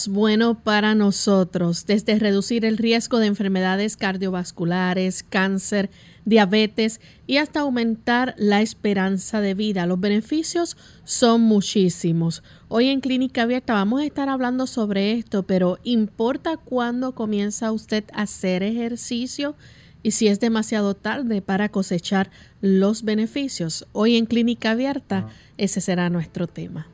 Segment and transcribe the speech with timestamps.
[0.00, 5.90] Es bueno para nosotros, desde reducir el riesgo de enfermedades cardiovasculares, cáncer,
[6.24, 9.84] diabetes y hasta aumentar la esperanza de vida.
[9.84, 12.42] Los beneficios son muchísimos.
[12.68, 18.04] Hoy en Clínica Abierta vamos a estar hablando sobre esto, pero ¿importa cuándo comienza usted
[18.14, 19.54] a hacer ejercicio?
[20.02, 22.30] y si es demasiado tarde para cosechar
[22.62, 23.86] los beneficios.
[23.92, 25.32] Hoy en Clínica Abierta, ah.
[25.58, 26.88] ese será nuestro tema.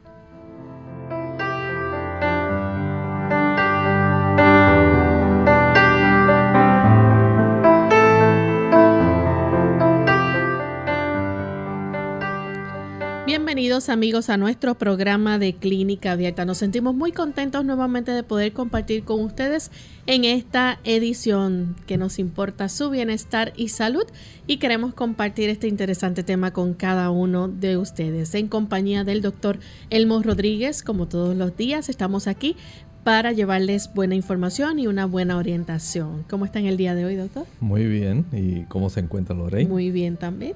[13.47, 16.45] Bienvenidos amigos a nuestro programa de Clínica Abierta.
[16.45, 19.71] Nos sentimos muy contentos nuevamente de poder compartir con ustedes
[20.09, 24.03] en esta edición que nos importa su bienestar y salud
[24.49, 28.34] y queremos compartir este interesante tema con cada uno de ustedes.
[28.34, 32.57] En compañía del doctor Elmo Rodríguez, como todos los días, estamos aquí
[33.05, 36.25] para llevarles buena información y una buena orientación.
[36.28, 37.47] ¿Cómo está en el día de hoy, doctor?
[37.61, 38.27] Muy bien.
[38.33, 39.71] ¿Y cómo se encuentra Lorraine?
[39.71, 40.55] Muy bien también.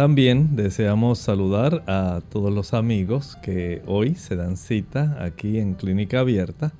[0.00, 6.20] También deseamos saludar a todos los amigos que hoy se dan cita aquí en Clínica
[6.20, 6.72] Abierta.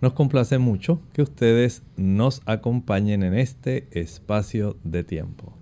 [0.00, 5.61] Nos complace mucho que ustedes nos acompañen en este espacio de tiempo.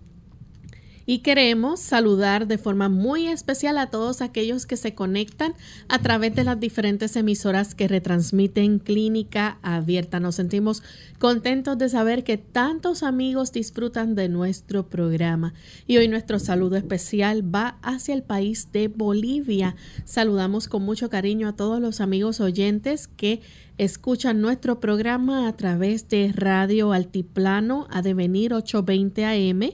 [1.10, 5.54] Y queremos saludar de forma muy especial a todos aquellos que se conectan
[5.88, 10.21] a través de las diferentes emisoras que retransmiten Clínica Abierta.
[10.21, 10.84] Nos sentimos
[11.19, 15.53] contentos de saber que tantos amigos disfrutan de nuestro programa.
[15.88, 19.75] Y hoy nuestro saludo especial va hacia el país de Bolivia.
[20.04, 23.41] Saludamos con mucho cariño a todos los amigos oyentes que
[23.78, 29.71] escuchan nuestro programa a través de Radio Altiplano a devenir 820 AM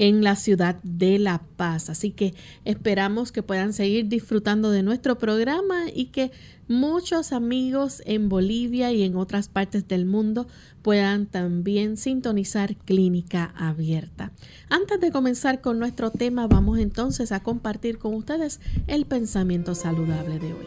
[0.00, 1.90] en la ciudad de La Paz.
[1.90, 2.32] Así que
[2.64, 6.32] esperamos que puedan seguir disfrutando de nuestro programa y que
[6.68, 10.46] muchos amigos en Bolivia y en otras partes del mundo
[10.80, 14.32] puedan también sintonizar Clínica Abierta.
[14.70, 20.38] Antes de comenzar con nuestro tema, vamos entonces a compartir con ustedes el pensamiento saludable
[20.38, 20.66] de hoy.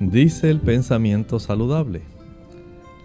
[0.00, 2.00] Dice el pensamiento saludable.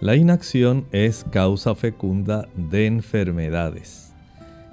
[0.00, 4.03] La inacción es causa fecunda de enfermedades.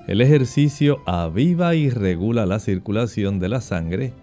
[0.08, 4.14] El ejercicio aviva y regula la circulación de la sangre,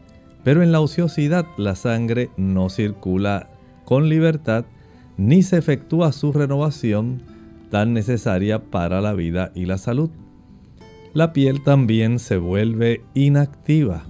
[0.44, 3.49] pero en la ociosidad la sangre no circula
[3.84, 4.65] con libertad
[5.16, 7.22] ni se efectúa su renovación
[7.71, 10.10] tan necesaria para la vida y la salud.
[11.13, 14.04] La piel también se vuelve inactiva.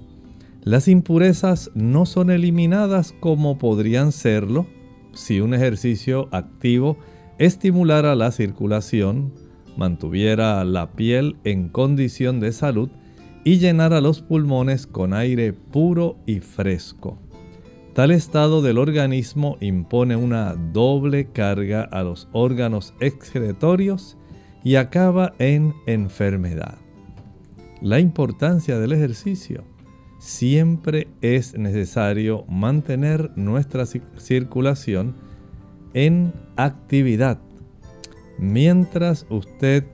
[0.62, 4.66] Las impurezas no son eliminadas como podrían serlo
[5.12, 6.98] si un ejercicio activo
[7.38, 9.32] estimulara la circulación,
[9.78, 12.90] mantuviera la piel en condición de salud
[13.44, 17.18] y llenara los pulmones con aire puro y fresco.
[17.94, 24.16] Tal estado del organismo impone una doble carga a los órganos excretorios
[24.64, 26.76] y acaba en enfermedad.
[27.80, 29.64] La importancia del ejercicio.
[30.18, 35.14] Siempre es necesario mantener nuestra circulación
[35.94, 37.38] en actividad
[38.38, 39.84] mientras usted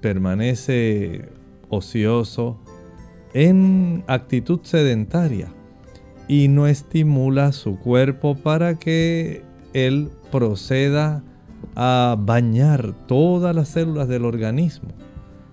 [0.00, 1.28] permanece
[1.68, 2.58] ocioso,
[3.32, 5.48] en actitud sedentaria
[6.28, 9.42] y no estimula su cuerpo para que
[9.72, 11.22] Él proceda
[11.74, 14.90] a bañar todas las células del organismo,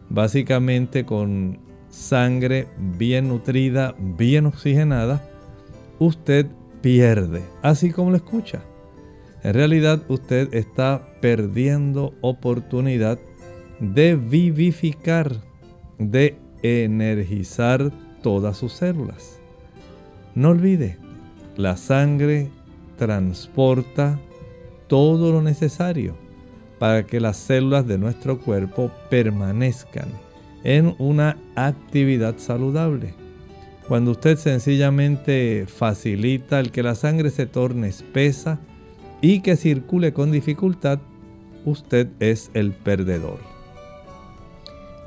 [0.09, 1.59] básicamente con
[1.89, 5.23] sangre bien nutrida, bien oxigenada,
[5.99, 6.47] usted
[6.81, 8.61] pierde, así como lo escucha.
[9.43, 13.19] En realidad usted está perdiendo oportunidad
[13.79, 15.35] de vivificar,
[15.97, 17.91] de energizar
[18.21, 19.39] todas sus células.
[20.35, 20.97] No olvide,
[21.57, 22.49] la sangre
[22.97, 24.19] transporta
[24.87, 26.15] todo lo necesario
[26.77, 30.09] para que las células de nuestro cuerpo permanezcan
[30.63, 33.15] en una actividad saludable.
[33.87, 38.59] Cuando usted sencillamente facilita el que la sangre se torne espesa
[39.21, 40.99] y que circule con dificultad,
[41.65, 43.39] usted es el perdedor.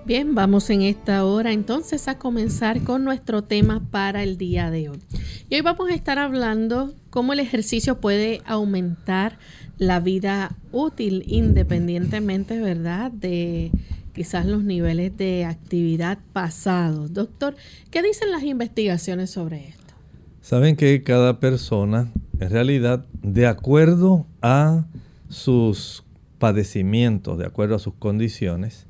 [0.06, 4.90] Bien, vamos en esta hora entonces a comenzar con nuestro tema para el día de
[4.90, 5.00] hoy.
[5.49, 9.38] Y hoy vamos a estar hablando cómo el ejercicio puede aumentar
[9.78, 13.70] la vida útil independientemente, ¿verdad?, de
[14.12, 17.14] quizás los niveles de actividad pasados.
[17.14, 17.56] Doctor,
[17.90, 19.94] ¿qué dicen las investigaciones sobre esto?
[20.43, 24.87] Saben que cada persona, en realidad, de acuerdo a
[25.29, 26.05] sus
[26.39, 28.87] padecimientos, de acuerdo a sus condiciones,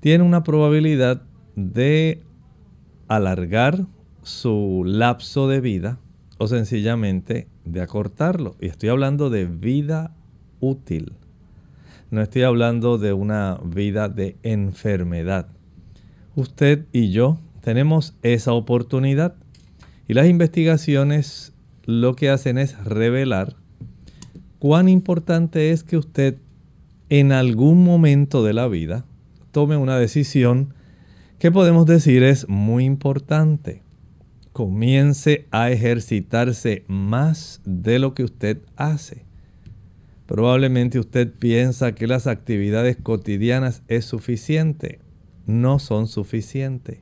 [0.00, 1.22] tiene una probabilidad
[1.54, 2.22] de
[3.08, 3.86] alargar
[4.22, 5.98] su lapso de vida
[6.38, 8.56] o sencillamente de acortarlo.
[8.60, 10.14] Y estoy hablando de vida
[10.60, 11.12] útil.
[12.10, 15.46] No estoy hablando de una vida de enfermedad.
[16.34, 19.34] Usted y yo tenemos esa oportunidad
[20.08, 21.51] y las investigaciones
[21.84, 23.56] lo que hacen es revelar
[24.62, 26.38] cuán importante es que usted
[27.08, 29.04] en algún momento de la vida
[29.50, 30.72] tome una decisión
[31.40, 33.82] que podemos decir es muy importante.
[34.52, 39.26] Comience a ejercitarse más de lo que usted hace.
[40.26, 45.00] Probablemente usted piensa que las actividades cotidianas es suficiente.
[45.44, 47.00] No son suficientes.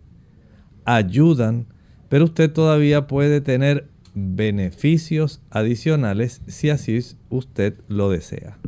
[0.86, 1.66] Ayudan,
[2.08, 6.98] pero usted todavía puede tener beneficios adicionales si así
[7.28, 8.58] usted lo desea.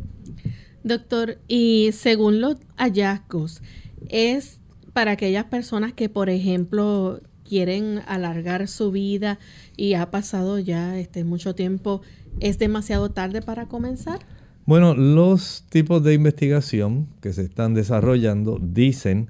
[0.84, 3.62] Doctor, y según los hallazgos,
[4.08, 4.58] es
[4.92, 9.38] para aquellas personas que, por ejemplo, quieren alargar su vida
[9.76, 12.02] y ha pasado ya este mucho tiempo,
[12.40, 14.20] ¿es demasiado tarde para comenzar?
[14.64, 19.28] Bueno, los tipos de investigación que se están desarrollando dicen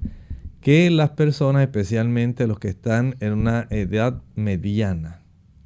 [0.61, 5.22] que las personas, especialmente los que están en una edad mediana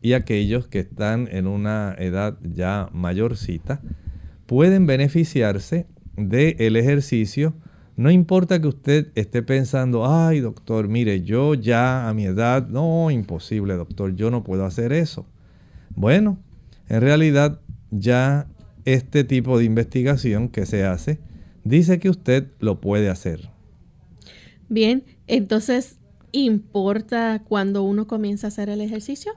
[0.08, 3.82] y aquellos que están en una edad ya mayorcita,
[4.46, 7.56] pueden beneficiarse del ejercicio.
[7.98, 13.12] No importa que usted esté pensando, ay doctor, mire, yo ya a mi edad, no,
[13.12, 15.26] imposible doctor, yo no puedo hacer eso.
[15.94, 16.38] Bueno,
[16.88, 17.60] en realidad
[17.92, 18.48] ya
[18.86, 21.20] este tipo de investigación que se hace
[21.66, 23.50] dice que usted lo puede hacer.
[24.70, 25.98] Bien, entonces,
[26.32, 29.34] ¿importa cuando uno comienza a hacer el ejercicio?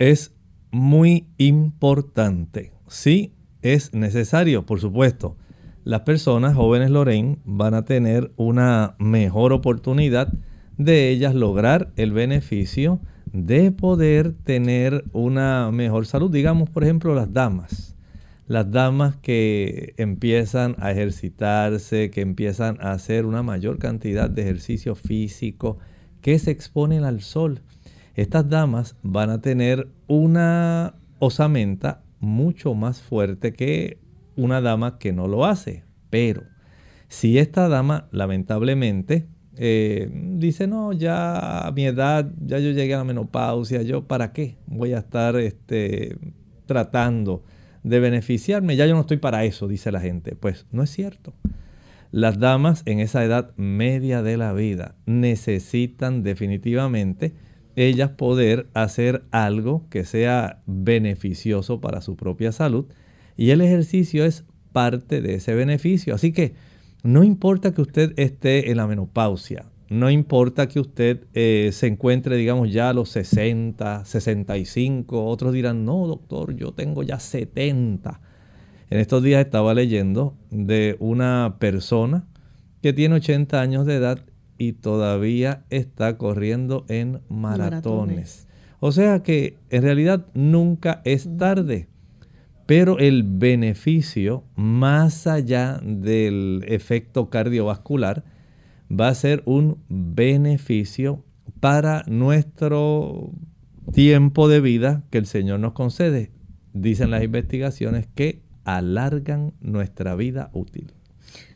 [0.00, 0.32] Es
[0.70, 2.72] muy importante.
[2.88, 5.36] Sí, es necesario, por supuesto.
[5.84, 10.32] Las personas jóvenes Lorraine van a tener una mejor oportunidad
[10.78, 13.00] de ellas lograr el beneficio
[13.34, 16.32] de poder tener una mejor salud.
[16.32, 17.94] Digamos, por ejemplo, las damas
[18.46, 24.96] las damas que empiezan a ejercitarse, que empiezan a hacer una mayor cantidad de ejercicio
[24.96, 25.78] físico,
[26.20, 27.60] que se exponen al sol.
[28.14, 33.98] Estas damas van a tener una osamenta mucho más fuerte que
[34.36, 35.84] una dama que no lo hace.
[36.10, 36.42] Pero
[37.08, 39.26] si esta dama lamentablemente
[39.56, 44.32] eh, dice, no, ya a mi edad, ya yo llegué a la menopausia, yo para
[44.32, 46.16] qué voy a estar este,
[46.66, 47.42] tratando
[47.82, 50.34] de beneficiarme, ya yo no estoy para eso, dice la gente.
[50.34, 51.34] Pues no es cierto.
[52.10, 57.34] Las damas en esa edad media de la vida necesitan definitivamente
[57.88, 62.86] ellas poder hacer algo que sea beneficioso para su propia salud
[63.36, 66.14] y el ejercicio es parte de ese beneficio.
[66.14, 66.54] Así que
[67.02, 72.36] no importa que usted esté en la menopausia, no importa que usted eh, se encuentre,
[72.36, 75.26] digamos, ya a los 60, 65.
[75.26, 78.20] Otros dirán, no, doctor, yo tengo ya 70.
[78.90, 82.24] En estos días estaba leyendo de una persona
[82.82, 84.20] que tiene 80 años de edad
[84.60, 88.46] y todavía está corriendo en maratones.
[88.78, 91.88] O sea que en realidad nunca es tarde.
[92.66, 98.22] Pero el beneficio, más allá del efecto cardiovascular,
[98.92, 101.24] va a ser un beneficio
[101.60, 103.32] para nuestro
[103.94, 106.32] tiempo de vida que el Señor nos concede.
[106.74, 110.92] Dicen las investigaciones que alargan nuestra vida útil.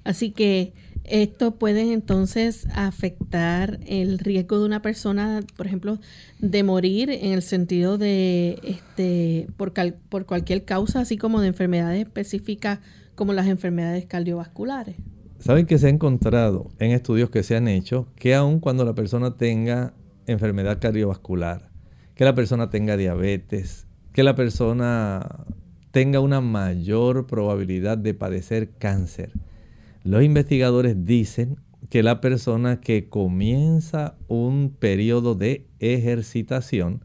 [0.04, 0.72] Así que
[1.04, 5.98] esto puede entonces afectar el riesgo de una persona, por ejemplo,
[6.38, 9.72] de morir en el sentido de este por,
[10.08, 12.80] por cualquier causa, así como de enfermedades específicas
[13.14, 14.96] como las enfermedades cardiovasculares.
[15.38, 18.94] Saben que se ha encontrado en estudios que se han hecho que aun cuando la
[18.94, 19.92] persona tenga
[20.26, 21.70] enfermedad cardiovascular,
[22.14, 25.44] que la persona tenga diabetes, que la persona
[25.90, 29.32] tenga una mayor probabilidad de padecer cáncer,
[30.04, 31.56] los investigadores dicen
[31.88, 37.02] que la persona que comienza un periodo de ejercitación,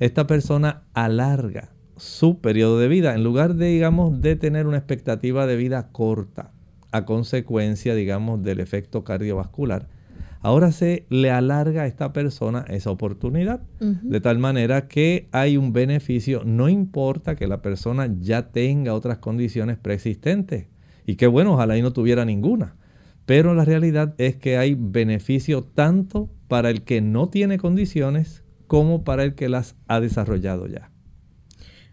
[0.00, 5.46] esta persona alarga su periodo de vida en lugar de, digamos, de tener una expectativa
[5.46, 6.52] de vida corta
[6.90, 9.88] a consecuencia, digamos, del efecto cardiovascular.
[10.40, 15.72] Ahora se le alarga a esta persona esa oportunidad, de tal manera que hay un
[15.72, 20.66] beneficio, no importa que la persona ya tenga otras condiciones preexistentes,
[21.06, 22.76] y qué bueno, ojalá y no tuviera ninguna.
[23.26, 29.04] Pero la realidad es que hay beneficio tanto para el que no tiene condiciones como
[29.04, 30.90] para el que las ha desarrollado ya.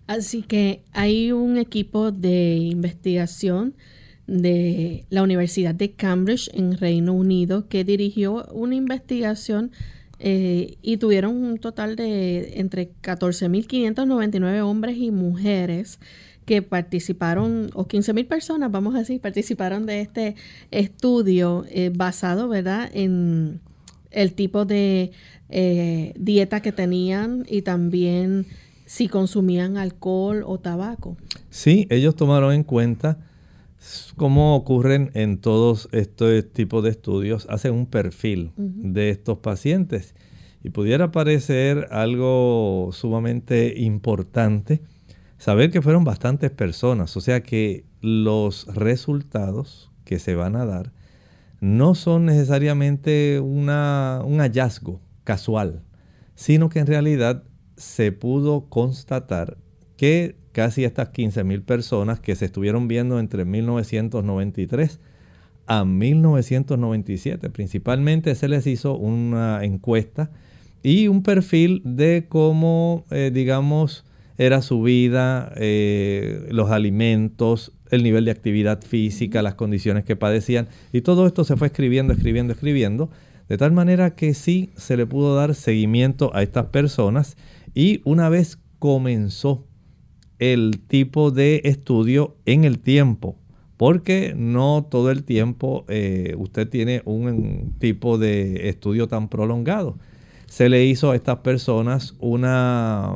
[0.07, 3.75] Así que hay un equipo de investigación
[4.25, 9.71] de la Universidad de Cambridge en Reino Unido que dirigió una investigación
[10.19, 15.99] eh, y tuvieron un total de entre 14.599 hombres y mujeres
[16.49, 20.35] que participaron, o 15 mil personas, vamos a decir, participaron de este
[20.71, 23.61] estudio eh, basado, ¿verdad?, en
[24.09, 25.11] el tipo de
[25.49, 28.47] eh, dieta que tenían y también
[28.87, 31.17] si consumían alcohol o tabaco.
[31.51, 33.19] Sí, ellos tomaron en cuenta,
[34.15, 40.15] como ocurren en todos estos tipos de estudios, hacen un perfil de estos pacientes.
[40.63, 44.81] Y pudiera parecer algo sumamente importante
[45.39, 50.91] saber que fueron bastantes personas, o sea que los resultados que se van a dar
[51.61, 55.81] no son necesariamente una, un hallazgo casual,
[56.35, 57.43] sino que en realidad
[57.77, 59.57] se pudo constatar
[59.97, 64.99] que casi estas 15.000 personas que se estuvieron viendo entre 1993
[65.67, 70.31] a 1997, principalmente se les hizo una encuesta
[70.81, 74.05] y un perfil de cómo, eh, digamos,
[74.39, 80.69] era su vida, eh, los alimentos, el nivel de actividad física, las condiciones que padecían.
[80.93, 83.09] Y todo esto se fue escribiendo, escribiendo, escribiendo.
[83.49, 87.35] De tal manera que sí se le pudo dar seguimiento a estas personas.
[87.75, 89.67] Y una vez comenzó
[90.39, 93.35] el tipo de estudio en el tiempo,
[93.75, 99.97] porque no todo el tiempo eh, usted tiene un tipo de estudio tan prolongado
[100.49, 103.13] se le hizo a estas personas una,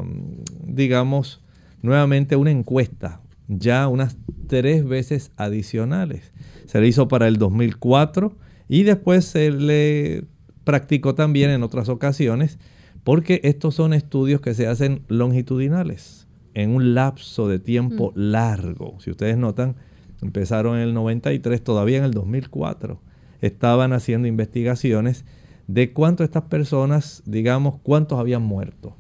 [0.66, 1.42] digamos,
[1.82, 6.32] nuevamente una encuesta, ya unas tres veces adicionales.
[6.68, 8.36] Se le hizo para el 2004
[8.70, 10.26] y después se le
[10.64, 12.60] practicó también en otras ocasiones
[13.04, 18.20] porque estos son estudios que se hacen longitudinales en un lapso de tiempo mm.
[18.20, 18.98] largo.
[19.00, 19.76] Si ustedes notan,
[20.22, 23.02] empezaron en el 93, todavía en el 2004
[23.42, 25.26] estaban haciendo investigaciones
[25.68, 28.96] de cuánto estas personas, digamos, cuántos habían muerto,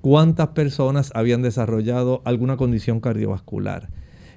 [0.00, 3.90] cuántas personas habían desarrollado alguna condición cardiovascular,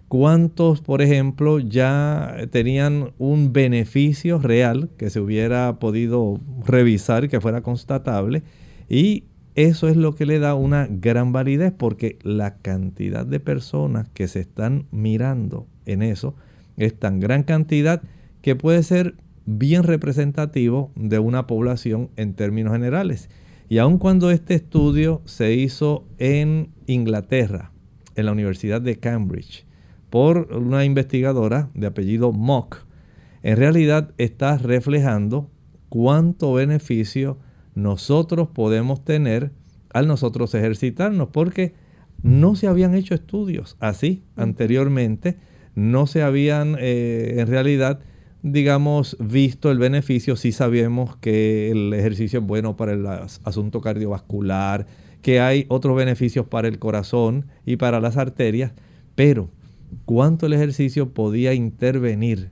[0.07, 7.61] cuántos, por ejemplo, ya tenían un beneficio real que se hubiera podido revisar que fuera
[7.61, 8.43] constatable.
[8.89, 9.23] Y
[9.55, 14.27] eso es lo que le da una gran validez porque la cantidad de personas que
[14.27, 16.35] se están mirando en eso
[16.77, 18.01] es tan gran cantidad
[18.41, 19.15] que puede ser
[19.45, 23.29] bien representativo de una población en términos generales.
[23.69, 27.71] Y aun cuando este estudio se hizo en Inglaterra,
[28.15, 29.65] en la Universidad de Cambridge,
[30.09, 32.85] por una investigadora de apellido Mock,
[33.41, 35.49] en realidad está reflejando
[35.89, 37.37] cuánto beneficio
[37.75, 39.51] nosotros podemos tener
[39.91, 41.73] al nosotros ejercitarnos, porque
[42.21, 45.37] no se habían hecho estudios así anteriormente,
[45.75, 47.99] no se habían eh, en realidad
[48.43, 54.85] digamos, visto el beneficio, sí sabemos que el ejercicio es bueno para el asunto cardiovascular,
[55.21, 58.73] que hay otros beneficios para el corazón y para las arterias,
[59.15, 59.49] pero
[60.03, 62.51] cuánto el ejercicio podía intervenir,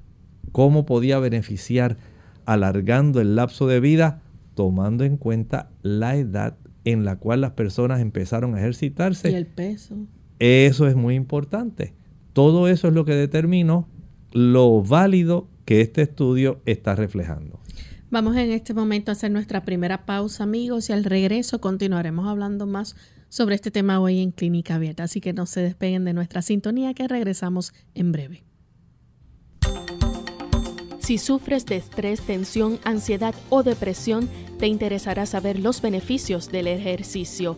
[0.53, 1.97] cómo podía beneficiar
[2.45, 4.21] alargando el lapso de vida,
[4.55, 6.55] tomando en cuenta la edad
[6.85, 9.29] en la cual las personas empezaron a ejercitarse.
[9.29, 9.97] Y el peso.
[10.39, 11.93] Eso es muy importante.
[12.31, 13.89] Todo eso es lo que determinó
[14.31, 17.61] lo válido que este estudio está reflejando.
[18.09, 22.67] Vamos en este momento a hacer nuestra primera pausa, amigos, y al regreso continuaremos hablando
[22.67, 22.97] más
[23.29, 26.93] sobre este tema hoy en Clínica Abierta, así que no se despeguen de nuestra sintonía
[26.93, 28.43] que regresamos en breve.
[30.99, 34.27] Si sufres de estrés, tensión, ansiedad o depresión,
[34.59, 37.57] te interesará saber los beneficios del ejercicio.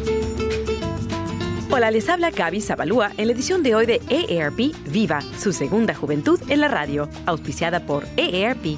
[1.73, 5.95] Hola, les habla Gaby Zabalúa en la edición de hoy de EARP Viva, su segunda
[5.95, 8.77] juventud en la radio, auspiciada por EARP.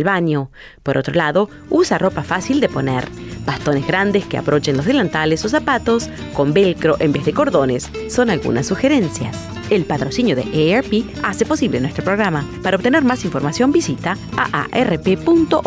[0.03, 0.51] baño.
[0.83, 3.07] Por otro lado, usa ropa fácil de poner,
[3.45, 8.29] bastones grandes que aprochen los delantales o zapatos con velcro en vez de cordones, son
[8.29, 9.37] algunas sugerencias.
[9.69, 10.43] El patrocinio de
[10.75, 12.45] AARP hace posible nuestro programa.
[12.61, 15.61] Para obtener más información visita aarp.org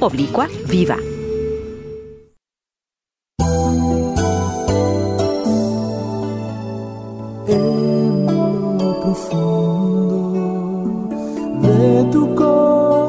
[0.00, 0.98] oblicua viva.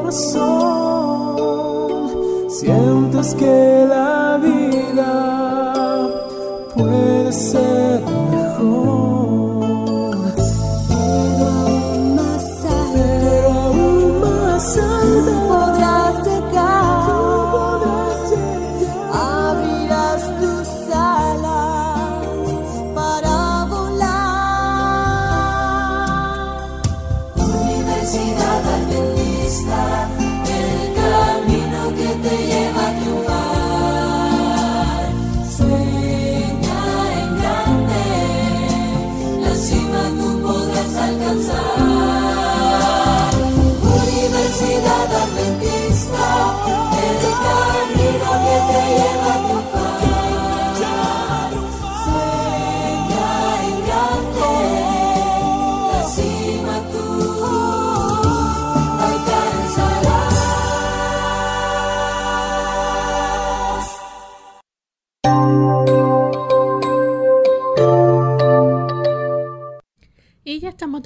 [0.06, 1.40] Corazón.
[2.48, 6.08] Sientes que la vida
[6.74, 7.85] puede ser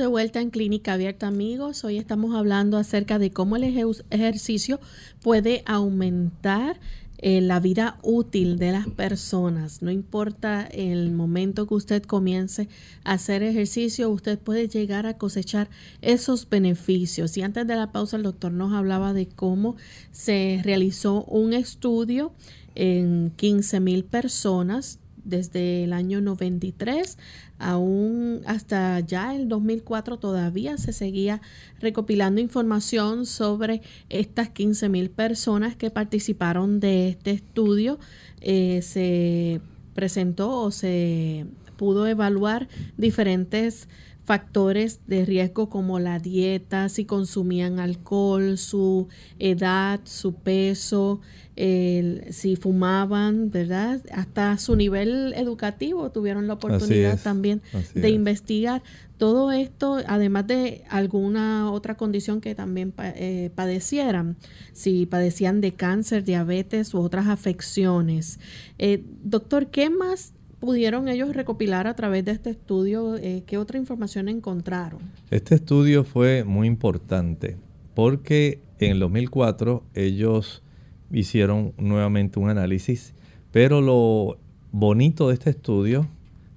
[0.00, 1.85] de vuelta en Clínica Abierta, amigos.
[1.85, 3.64] Hoy estamos hablando acerca de cómo el
[4.11, 4.80] ejercicio
[5.20, 6.80] puede aumentar
[7.18, 9.83] eh, la vida útil de las personas.
[9.83, 12.68] No importa el momento que usted comience
[13.04, 15.68] a hacer ejercicio, usted puede llegar a cosechar
[16.00, 17.37] esos beneficios.
[17.37, 19.76] Y antes de la pausa, el doctor nos hablaba de cómo
[20.12, 22.33] se realizó un estudio
[22.74, 27.18] en 15 mil personas desde el año 93
[27.61, 31.42] aún hasta ya el 2004 todavía se seguía
[31.78, 37.98] recopilando información sobre estas 15 mil personas que participaron de este estudio.
[38.40, 39.61] Eh, se
[39.94, 43.88] presentó o se pudo evaluar diferentes
[44.31, 49.09] factores de riesgo como la dieta, si consumían alcohol, su
[49.40, 51.21] edad, su peso,
[51.57, 54.01] si fumaban, ¿verdad?
[54.12, 57.61] Hasta su nivel educativo tuvieron la oportunidad también
[57.93, 58.85] de investigar.
[59.19, 64.37] Todo esto, además de alguna otra condición que también eh, padecieran,
[64.73, 68.38] si padecían de cáncer, diabetes u otras afecciones.
[68.79, 73.16] Eh, doctor, ¿qué más pudieron ellos recopilar a través de este estudio?
[73.16, 75.01] Eh, ¿Qué otra información encontraron?
[75.31, 77.57] Este estudio fue muy importante
[77.94, 80.62] porque en el 2004 ellos
[81.11, 83.14] hicieron nuevamente un análisis,
[83.51, 84.38] pero lo
[84.70, 86.07] bonito de este estudio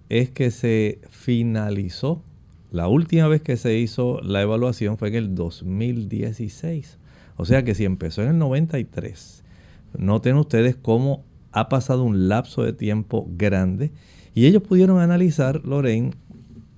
[0.10, 2.22] es que se finalizó
[2.72, 6.98] La última vez que se hizo la evaluación fue en el 2016.
[7.38, 9.44] O sea que si empezó en el 93,
[9.98, 13.92] noten ustedes cómo ha pasado un lapso de tiempo grande
[14.36, 16.12] y ellos pudieron analizar, Lorraine,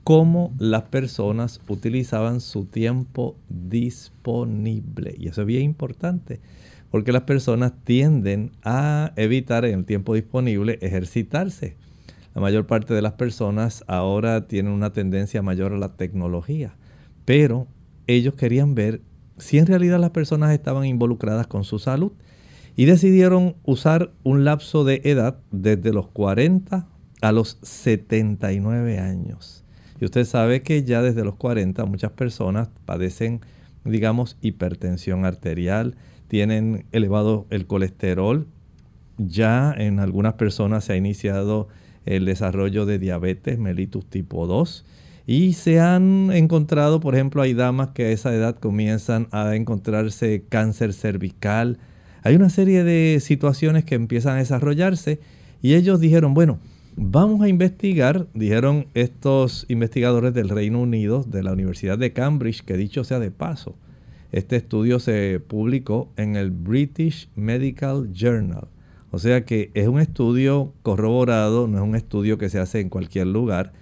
[0.04, 5.16] cómo las personas utilizaban su tiempo disponible.
[5.18, 6.42] Y eso es bien importante,
[6.92, 11.76] porque las personas tienden a evitar en el tiempo disponible ejercitarse.
[12.36, 16.76] La mayor parte de las personas ahora tienen una tendencia mayor a la tecnología,
[17.24, 17.66] pero
[18.08, 19.02] ellos querían ver
[19.38, 22.12] si en realidad las personas estaban involucradas con su salud
[22.76, 26.88] y decidieron usar un lapso de edad desde los 40
[27.22, 29.64] a los 79 años.
[30.00, 33.42] Y usted sabe que ya desde los 40 muchas personas padecen,
[33.86, 35.96] digamos, hipertensión arterial,
[36.28, 38.48] tienen elevado el colesterol.
[39.18, 41.70] Ya en algunas personas se ha iniciado
[42.06, 44.86] el desarrollo de diabetes mellitus tipo 2.
[45.28, 50.44] Y se han encontrado, por ejemplo, hay damas que a esa edad comienzan a encontrarse
[50.50, 51.80] cáncer cervical.
[52.26, 55.22] Hay una serie de situaciones que empiezan a desarrollarse
[55.62, 56.60] y ellos dijeron, bueno,
[56.98, 62.78] Vamos a investigar, dijeron estos investigadores del Reino Unido, de la Universidad de Cambridge, que
[62.78, 63.76] dicho sea de paso,
[64.32, 68.70] este estudio se publicó en el British Medical Journal.
[69.12, 72.88] O sea que es un estudio corroborado, no es un estudio que se hace en
[72.88, 73.74] cualquier lugar,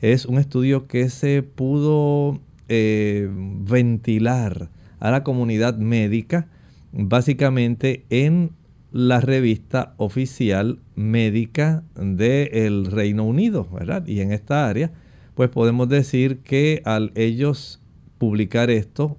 [0.00, 4.68] es un estudio que se pudo eh, ventilar
[5.00, 6.46] a la comunidad médica
[6.92, 8.52] básicamente en
[8.92, 14.06] la revista oficial médica del Reino Unido, ¿verdad?
[14.06, 14.92] Y en esta área,
[15.34, 17.80] pues podemos decir que al ellos
[18.18, 19.16] publicar esto,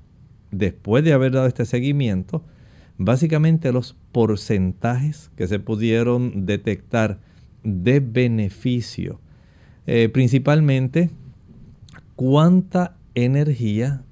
[0.52, 2.44] después de haber dado este seguimiento,
[2.98, 7.20] básicamente los porcentajes que se pudieron detectar
[7.64, 9.20] de beneficio,
[9.88, 11.10] eh, principalmente
[12.16, 14.04] cuánta energía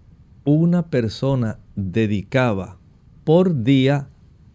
[0.46, 2.79] una persona dedicaba
[3.30, 4.08] por día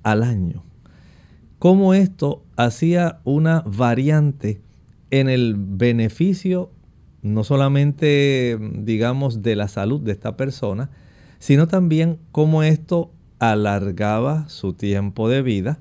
[0.02, 0.64] al año
[1.60, 4.62] cómo esto hacía una variante
[5.12, 6.72] en el beneficio
[7.22, 10.90] no solamente, digamos, de la salud de esta persona,
[11.38, 15.78] sino también cómo esto alargaba su tiempo de vida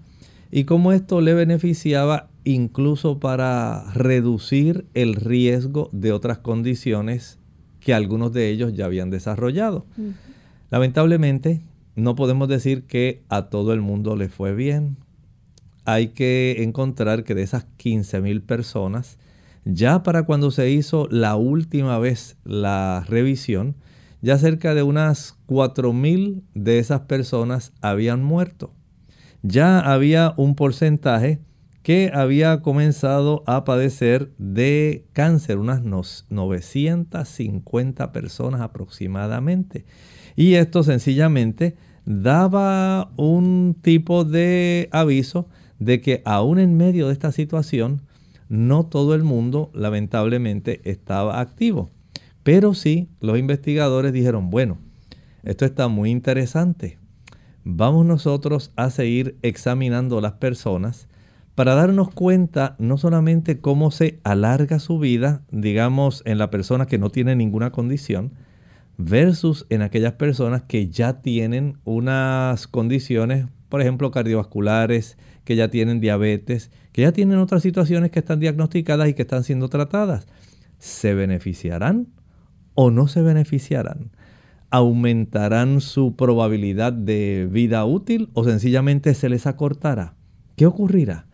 [0.52, 7.40] y cómo esto le beneficiaba incluso para reducir el riesgo de otras condiciones
[7.80, 9.84] que algunos de ellos ya habían desarrollado.
[10.70, 11.64] Lamentablemente,
[11.96, 14.98] no podemos decir que a todo el mundo le fue bien
[15.86, 19.20] hay que encontrar que de esas 15 mil personas,
[19.66, 23.76] ya para cuando se hizo la última vez la revisión,
[24.22, 28.74] ya cerca de unas 4 mil de esas personas habían muerto.
[29.42, 31.42] Ya había un porcentaje
[31.82, 39.84] que había comenzado a padecer de cáncer, unas 950 personas aproximadamente.
[40.36, 45.48] Y esto sencillamente daba un tipo de aviso
[45.80, 48.02] de que aún en medio de esta situación,
[48.50, 51.90] no todo el mundo lamentablemente estaba activo.
[52.44, 54.78] Pero sí, los investigadores dijeron, bueno,
[55.44, 56.98] esto está muy interesante.
[57.64, 61.08] Vamos nosotros a seguir examinando las personas
[61.56, 66.98] para darnos cuenta no solamente cómo se alarga su vida, digamos, en la persona que
[66.98, 68.34] no tiene ninguna condición,
[68.98, 76.00] versus en aquellas personas que ya tienen unas condiciones, por ejemplo, cardiovasculares, que ya tienen
[76.00, 80.28] diabetes, que ya tienen otras situaciones que están diagnosticadas y que están siendo tratadas.
[80.78, 82.08] ¿Se beneficiarán
[82.76, 84.12] o no se beneficiarán?
[84.70, 90.16] ¿Aumentarán su probabilidad de vida útil o sencillamente se les acortará?
[90.56, 91.28] ¿Qué ocurrirá?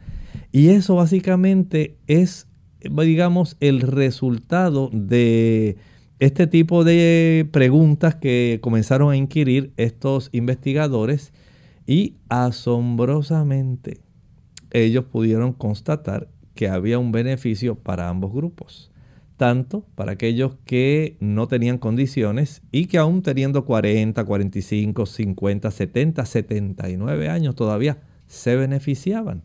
[0.51, 2.47] Y eso básicamente es,
[2.81, 5.77] digamos, el resultado de
[6.19, 11.31] este tipo de preguntas que comenzaron a inquirir estos investigadores
[11.87, 14.01] y asombrosamente,
[14.71, 18.91] ellos pudieron constatar que había un beneficio para ambos grupos,
[19.37, 26.25] tanto para aquellos que no tenían condiciones y que aún teniendo 40, 45, 50, 70,
[26.25, 29.43] 79 años todavía se beneficiaban,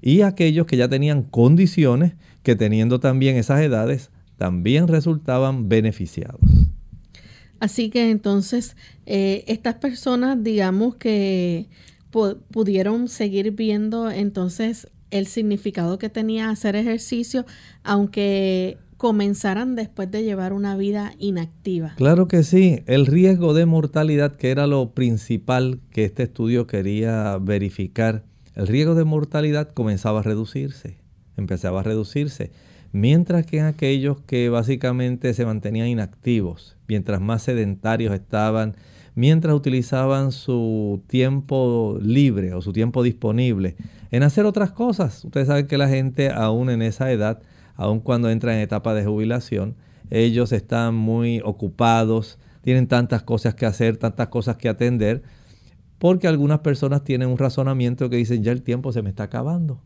[0.00, 4.11] y aquellos que ya tenían condiciones que teniendo también esas edades
[4.42, 6.40] también resultaban beneficiados.
[7.60, 8.76] Así que entonces
[9.06, 11.68] eh, estas personas, digamos que
[12.10, 17.46] pudieron seguir viendo entonces el significado que tenía hacer ejercicio,
[17.84, 21.94] aunque comenzaran después de llevar una vida inactiva.
[21.94, 27.38] Claro que sí, el riesgo de mortalidad, que era lo principal que este estudio quería
[27.40, 28.24] verificar,
[28.56, 30.96] el riesgo de mortalidad comenzaba a reducirse,
[31.36, 32.50] empezaba a reducirse.
[32.92, 38.76] Mientras que en aquellos que básicamente se mantenían inactivos, mientras más sedentarios estaban,
[39.14, 43.76] mientras utilizaban su tiempo libre o su tiempo disponible
[44.10, 45.24] en hacer otras cosas.
[45.24, 47.40] Ustedes saben que la gente aún en esa edad,
[47.76, 49.74] aún cuando entra en etapa de jubilación,
[50.10, 55.22] ellos están muy ocupados, tienen tantas cosas que hacer, tantas cosas que atender,
[55.98, 59.80] porque algunas personas tienen un razonamiento que dicen, ya el tiempo se me está acabando.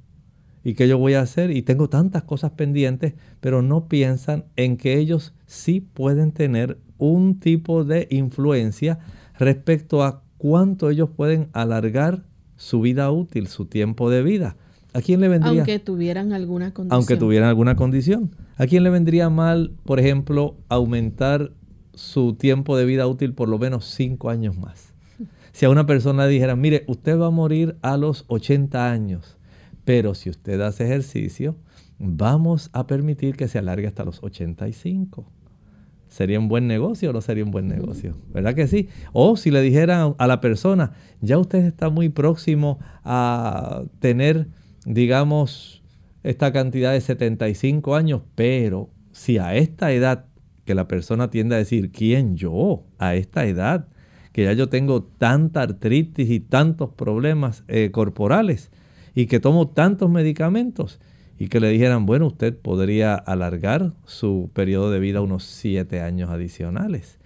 [0.66, 1.52] ¿Y qué yo voy a hacer?
[1.52, 7.38] Y tengo tantas cosas pendientes, pero no piensan en que ellos sí pueden tener un
[7.38, 8.98] tipo de influencia
[9.38, 12.24] respecto a cuánto ellos pueden alargar
[12.56, 14.56] su vida útil, su tiempo de vida.
[14.92, 15.60] ¿A quién le vendría?
[15.60, 16.96] Aunque tuvieran alguna condición.
[16.96, 18.34] Aunque tuvieran alguna condición.
[18.56, 21.52] ¿A quién le vendría mal, por ejemplo, aumentar
[21.94, 24.92] su tiempo de vida útil por lo menos cinco años más?
[25.52, 29.35] Si a una persona dijera, mire, usted va a morir a los 80 años,
[29.86, 31.54] pero si usted hace ejercicio,
[32.00, 35.24] vamos a permitir que se alargue hasta los 85.
[36.08, 38.16] ¿Sería un buen negocio o no sería un buen negocio?
[38.34, 38.88] ¿Verdad que sí?
[39.12, 44.48] O si le dijeran a la persona, ya usted está muy próximo a tener,
[44.84, 45.84] digamos,
[46.24, 50.26] esta cantidad de 75 años, pero si a esta edad
[50.64, 52.82] que la persona tiende a decir, ¿quién yo?
[52.98, 53.86] A esta edad,
[54.32, 58.72] que ya yo tengo tanta artritis y tantos problemas eh, corporales
[59.16, 61.00] y que tomo tantos medicamentos
[61.38, 66.28] y que le dijeran, bueno, usted podría alargar su periodo de vida unos siete años
[66.30, 67.18] adicionales.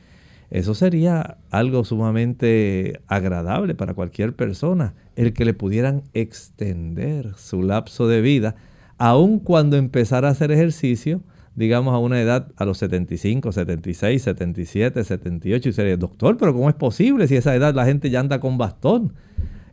[0.50, 8.06] Eso sería algo sumamente agradable para cualquier persona, el que le pudieran extender su lapso
[8.06, 8.54] de vida,
[8.96, 11.22] aun cuando empezara a hacer ejercicio,
[11.56, 16.68] digamos a una edad a los 75, 76, 77, 78, y sería, doctor, pero ¿cómo
[16.68, 19.12] es posible si a esa edad la gente ya anda con bastón?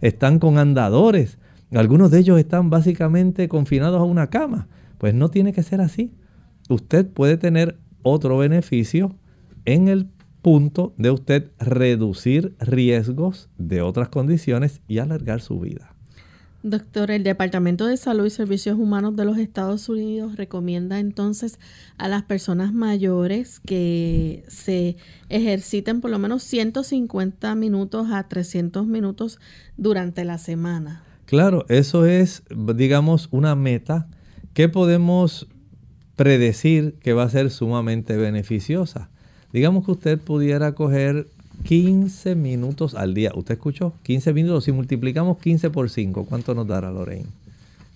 [0.01, 1.37] Están con andadores,
[1.71, 4.67] algunos de ellos están básicamente confinados a una cama.
[4.97, 6.13] Pues no tiene que ser así.
[6.69, 9.15] Usted puede tener otro beneficio
[9.65, 10.07] en el
[10.41, 15.93] punto de usted reducir riesgos de otras condiciones y alargar su vida.
[16.63, 21.59] Doctor, el Departamento de Salud y Servicios Humanos de los Estados Unidos recomienda entonces
[21.97, 24.97] a las personas mayores que se
[25.29, 29.39] ejerciten por lo menos 150 minutos a 300 minutos
[29.77, 31.06] durante la semana.
[31.27, 34.07] Claro, eso es, digamos, una meta
[34.53, 35.47] que podemos
[36.15, 39.09] predecir que va a ser sumamente beneficiosa.
[39.51, 41.27] Digamos que usted pudiera coger
[41.65, 43.33] 15 minutos al día.
[43.35, 43.91] ¿Usted escuchó?
[44.03, 44.63] 15 minutos.
[44.63, 47.27] Si multiplicamos 15 por 5, ¿cuánto nos dará Lorraine?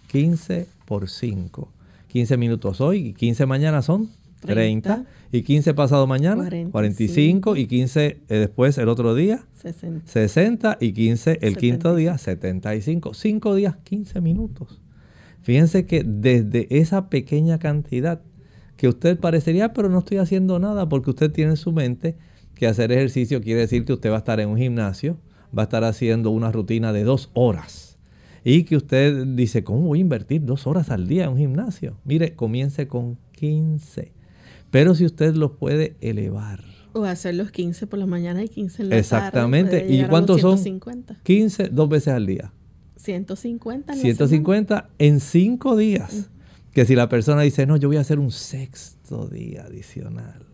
[0.08, 1.70] 15 por 5.
[2.10, 4.10] 15 minutos hoy y 15 mañana son
[4.42, 5.06] 30.
[5.32, 10.94] y 15 pasado mañana 45, y 15 eh, después el otro día 60, 60 y
[10.94, 13.14] 15 el quinto día 75.
[13.14, 14.82] 5 días 15 minutos.
[15.42, 18.22] Fíjense que desde esa pequeña cantidad
[18.78, 22.18] que usted parecería, pero no estoy haciendo nada porque usted tiene en su mente
[22.56, 25.18] que hacer ejercicio quiere decir que usted va a estar en un gimnasio,
[25.58, 27.98] va a estar haciendo una rutina de dos horas.
[28.44, 31.98] Y que usted dice, ¿cómo voy a invertir dos horas al día en un gimnasio?
[32.06, 34.21] Mire, comience con 15
[34.72, 36.64] pero si usted los puede elevar.
[36.94, 39.86] O hacer los 15 por la mañana y 15 en la Exactamente.
[39.88, 40.58] ¿Y cuántos son?
[41.24, 42.52] 15 dos veces al día.
[42.96, 46.30] 150 en 150 en 5 días.
[46.74, 50.46] Que si la persona dice, no, yo voy a hacer un sexto día adicional.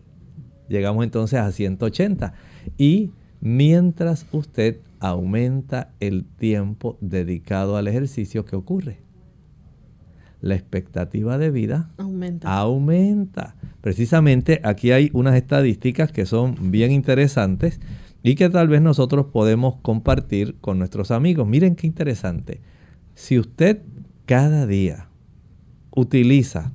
[0.68, 2.34] Llegamos entonces a 180.
[2.76, 9.07] Y mientras usted aumenta el tiempo dedicado al ejercicio, ¿qué ocurre?
[10.40, 11.90] La expectativa de vida
[12.44, 13.56] aumenta.
[13.80, 17.80] Precisamente aquí hay unas estadísticas que son bien interesantes
[18.22, 21.46] y que tal vez nosotros podemos compartir con nuestros amigos.
[21.46, 22.60] Miren qué interesante.
[23.14, 23.82] Si usted
[24.26, 25.08] cada día
[25.90, 26.72] utiliza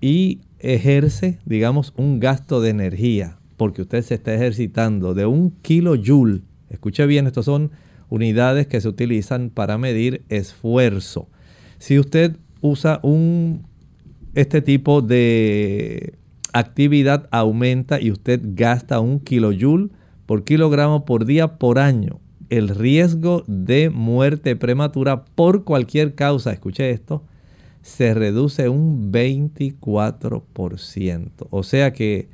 [0.00, 6.42] y ejerce, digamos, un gasto de energía, porque usted se está ejercitando de un kilojoule,
[6.70, 7.72] escuche bien, estos son
[8.08, 11.28] unidades que se utilizan para medir esfuerzo.
[11.78, 13.66] Si usted usa un,
[14.34, 16.14] este tipo de
[16.52, 19.90] actividad aumenta y usted gasta un kilojoule
[20.26, 22.20] por kilogramo por día por año.
[22.48, 27.24] El riesgo de muerte prematura por cualquier causa, escuche esto,
[27.82, 31.46] se reduce un 24%.
[31.50, 32.28] O sea que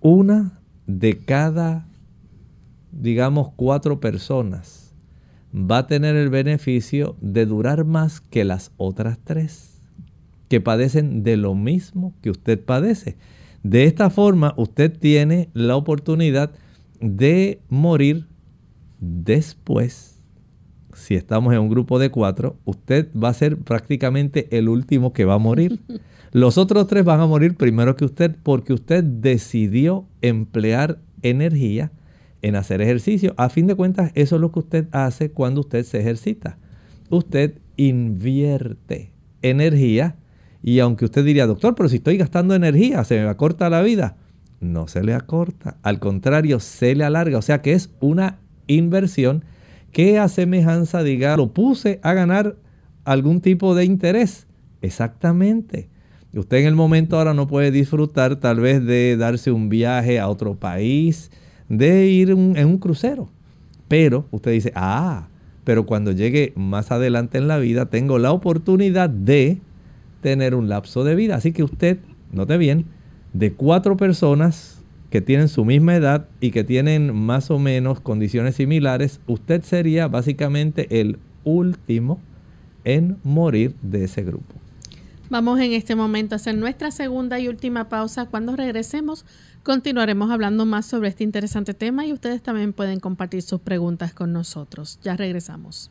[0.00, 1.86] una de cada,
[2.90, 4.87] digamos, cuatro personas
[5.54, 9.80] va a tener el beneficio de durar más que las otras tres,
[10.48, 13.16] que padecen de lo mismo que usted padece.
[13.62, 16.52] De esta forma, usted tiene la oportunidad
[17.00, 18.26] de morir
[19.00, 20.20] después,
[20.94, 25.24] si estamos en un grupo de cuatro, usted va a ser prácticamente el último que
[25.24, 25.80] va a morir.
[26.32, 31.90] Los otros tres van a morir primero que usted porque usted decidió emplear energía
[32.42, 33.34] en hacer ejercicio.
[33.36, 36.58] A fin de cuentas, eso es lo que usted hace cuando usted se ejercita.
[37.10, 40.16] Usted invierte energía
[40.62, 44.16] y aunque usted diría, doctor, pero si estoy gastando energía, se me acorta la vida.
[44.60, 47.38] No se le acorta, al contrario, se le alarga.
[47.38, 49.44] O sea que es una inversión
[49.92, 52.56] que a semejanza, diga, lo puse a ganar
[53.04, 54.46] algún tipo de interés.
[54.82, 55.88] Exactamente.
[56.34, 60.28] Usted en el momento ahora no puede disfrutar tal vez de darse un viaje a
[60.28, 61.30] otro país,
[61.68, 63.28] de ir en un crucero.
[63.88, 65.28] Pero usted dice, ah,
[65.64, 69.60] pero cuando llegue más adelante en la vida tengo la oportunidad de
[70.22, 71.36] tener un lapso de vida.
[71.36, 71.98] Así que usted,
[72.32, 72.86] note bien,
[73.32, 78.56] de cuatro personas que tienen su misma edad y que tienen más o menos condiciones
[78.56, 82.20] similares, usted sería básicamente el último
[82.84, 84.57] en morir de ese grupo.
[85.30, 88.26] Vamos en este momento a hacer nuestra segunda y última pausa.
[88.26, 89.26] Cuando regresemos,
[89.62, 94.32] continuaremos hablando más sobre este interesante tema y ustedes también pueden compartir sus preguntas con
[94.32, 94.98] nosotros.
[95.02, 95.90] Ya regresamos.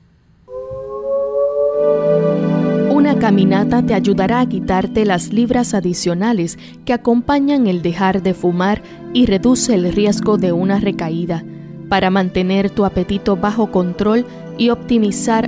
[2.89, 8.81] Una caminata te ayudará a quitarte las libras adicionales que acompañan el dejar de fumar
[9.13, 11.43] y reduce el riesgo de una recaída.
[11.89, 14.25] Para mantener tu apetito bajo control
[14.57, 15.47] y optimizar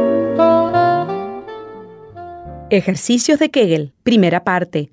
[2.71, 4.89] Ejercicios de Kegel, primera parte.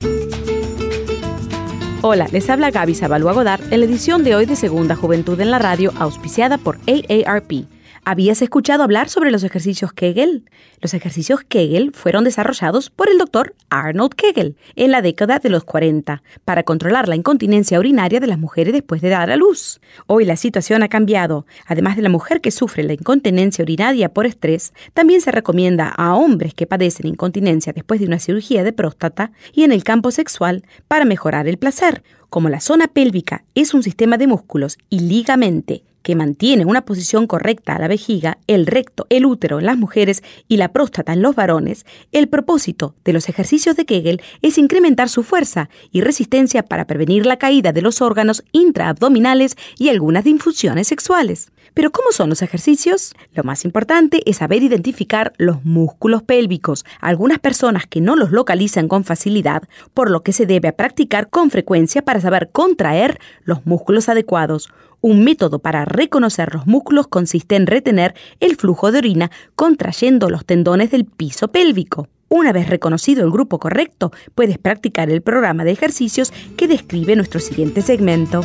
[2.03, 5.53] Hola, les habla Gaby Zabalúa Godard en la edición de hoy de Segunda Juventud en
[5.53, 7.69] la Radio, auspiciada por AARP.
[8.05, 10.45] ¿Habías escuchado hablar sobre los ejercicios Kegel?
[10.81, 15.65] Los ejercicios Kegel fueron desarrollados por el doctor Arnold Kegel en la década de los
[15.65, 19.81] 40 para controlar la incontinencia urinaria de las mujeres después de dar a luz.
[20.07, 21.47] Hoy la situación ha cambiado.
[21.67, 26.15] Además de la mujer que sufre la incontinencia urinaria por estrés, también se recomienda a
[26.15, 30.65] hombres que padecen incontinencia después de una cirugía de próstata y en el campo sexual
[30.87, 32.03] para mejorar el placer.
[32.31, 37.27] Como la zona pélvica es un sistema de músculos y ligamente que mantiene una posición
[37.27, 41.23] correcta a la vejiga, el recto, el útero en las mujeres y la próstata en
[41.23, 46.63] los varones, el propósito de los ejercicios de Kegel es incrementar su fuerza y resistencia
[46.63, 51.51] para prevenir la caída de los órganos intraabdominales y algunas infusiones sexuales.
[51.79, 53.15] Pero ¿cómo son los ejercicios?
[53.35, 56.85] Lo más importante es saber identificar los músculos pélvicos.
[57.01, 59.63] Algunas personas que no los localizan con facilidad,
[59.95, 64.71] por lo que se debe practicar con frecuencia para saber contraer los músculos adecuados.
[65.01, 70.45] Un método para reconocer los músculos consiste en retener el flujo de orina contrayendo los
[70.45, 72.09] tendones del piso pélvico.
[72.29, 77.39] Una vez reconocido el grupo correcto, puedes practicar el programa de ejercicios que describe nuestro
[77.39, 78.45] siguiente segmento.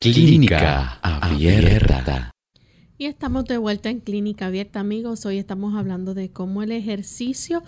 [0.00, 2.30] Clínica Abierta.
[2.98, 5.24] Y estamos de vuelta en Clínica Abierta, amigos.
[5.24, 7.62] Hoy estamos hablando de cómo el ejercicio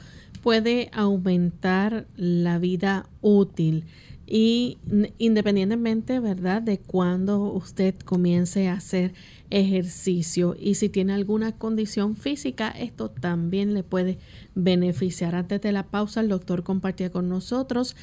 [0.47, 3.84] puede aumentar la vida útil.
[4.28, 4.78] Y
[5.18, 9.12] independientemente, ¿verdad?, de cuando usted comience a hacer
[9.51, 14.18] ejercicio y si tiene alguna condición física, esto también le puede
[14.55, 15.34] beneficiar.
[15.34, 17.97] Antes de la pausa, el doctor compartía con nosotros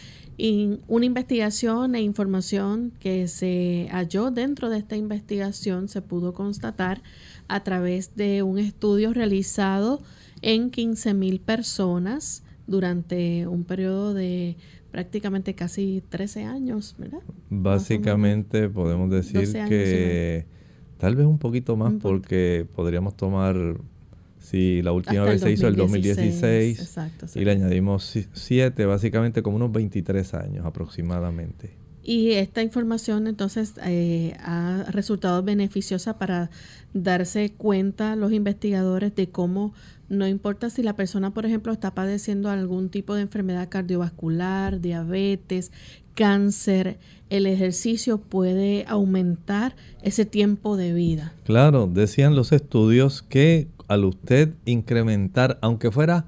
[0.90, 7.04] una investigación e información que se halló dentro de esta investigación, se pudo constatar
[7.48, 10.02] a través de un estudio realizado
[10.44, 14.56] en 15 mil personas durante un periodo de
[14.92, 17.22] prácticamente casi 13 años, ¿verdad?
[17.50, 20.46] Básicamente podemos decir que
[21.04, 23.58] Tal vez un poquito más porque podríamos tomar,
[24.40, 26.98] si la última vez se hizo el 2016
[27.36, 31.72] y le añadimos 7, básicamente como unos 23 años aproximadamente.
[32.04, 36.50] Y esta información entonces eh, ha resultado beneficiosa para
[36.94, 39.74] darse cuenta los investigadores de cómo
[40.10, 45.72] no importa si la persona, por ejemplo, está padeciendo algún tipo de enfermedad cardiovascular, diabetes,
[46.14, 47.00] cáncer,
[47.30, 51.34] el ejercicio puede aumentar ese tiempo de vida.
[51.46, 56.26] Claro, decían los estudios que al usted incrementar, aunque fuera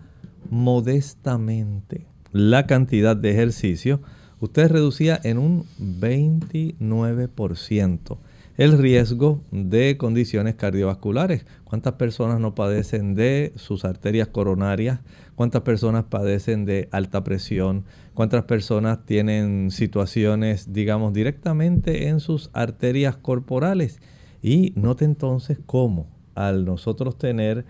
[0.50, 4.02] modestamente, la cantidad de ejercicio,
[4.40, 8.18] usted reducía en un 29%
[8.58, 11.46] el riesgo de condiciones cardiovasculares.
[11.66, 15.02] ¿Cuántas personas no padecen de sus arterias coronarias?
[15.36, 17.84] ¿Cuántas personas padecen de alta presión?
[18.14, 24.00] ¿Cuántas personas tienen situaciones, digamos, directamente en sus arterias corporales?
[24.42, 27.66] Y note entonces cómo al nosotros tener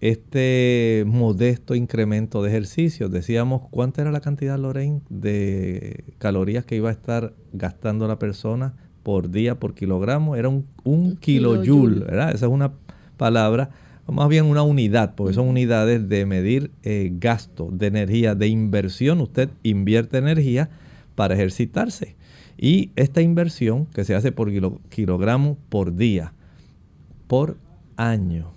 [0.00, 6.88] este modesto incremento de ejercicios, decíamos cuánta era la cantidad, Lorraine, de calorías que iba
[6.88, 12.34] a estar gastando la persona por día por kilogramo, era un, un kilojoule, ¿verdad?
[12.34, 12.72] Esa es una
[13.16, 13.70] palabra,
[14.06, 18.48] o más bien una unidad, porque son unidades de medir eh, gasto de energía, de
[18.48, 19.20] inversión.
[19.20, 20.70] Usted invierte energía
[21.14, 22.16] para ejercitarse.
[22.56, 24.50] Y esta inversión que se hace por
[24.88, 26.32] kilogramo por día,
[27.26, 27.56] por
[27.96, 28.52] año,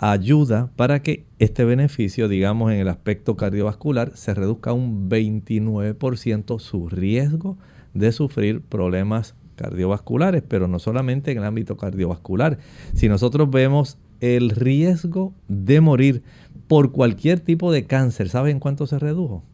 [0.00, 6.88] ayuda para que este beneficio, digamos, en el aspecto cardiovascular, se reduzca un 29% su
[6.88, 7.58] riesgo
[7.92, 12.58] de sufrir problemas cardiovasculares, pero no solamente en el ámbito cardiovascular.
[12.94, 16.22] Si nosotros vemos el riesgo de morir
[16.66, 19.44] por cualquier tipo de cáncer, ¿saben cuánto se redujo?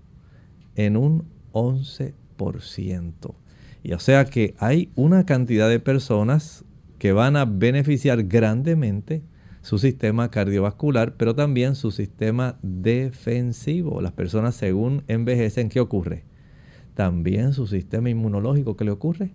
[0.76, 2.14] En un 11%.
[3.82, 6.64] Y o sea que hay una cantidad de personas
[7.00, 9.22] que van a beneficiar grandemente
[9.66, 14.00] su sistema cardiovascular, pero también su sistema defensivo.
[14.00, 16.22] Las personas según envejecen, ¿qué ocurre?
[16.94, 19.34] También su sistema inmunológico, ¿qué le ocurre?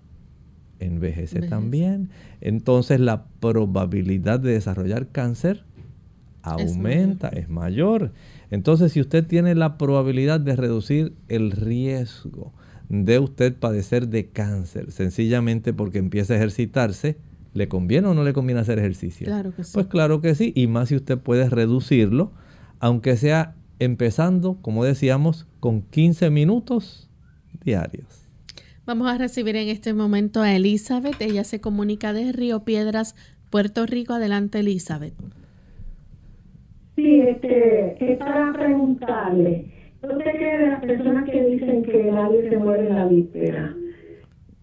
[0.79, 2.11] envejece, también.
[2.39, 5.65] Entonces la probabilidad de desarrollar cáncer
[6.43, 8.13] aumenta, es mayor.
[8.51, 12.53] Entonces si usted tiene la probabilidad de reducir el riesgo
[12.87, 17.17] de usted padecer de cáncer, sencillamente porque empieza a ejercitarse,
[17.53, 19.25] ¿le conviene o no le conviene hacer ejercicio?
[19.25, 19.71] Claro que sí.
[19.73, 22.31] Pues claro que sí, y más si usted puede reducirlo,
[22.79, 27.09] aunque sea empezando, como decíamos, con 15 minutos
[27.63, 28.29] diarios.
[28.85, 31.21] Vamos a recibir en este momento a Elizabeth.
[31.21, 33.15] Ella se comunica de Río Piedras,
[33.49, 34.13] Puerto Rico.
[34.13, 35.13] Adelante, Elizabeth.
[36.95, 39.71] Sí, este, es para preguntarle.
[40.01, 43.75] ¿Dónde quedan las personas que dicen que nadie se muere en la víspera?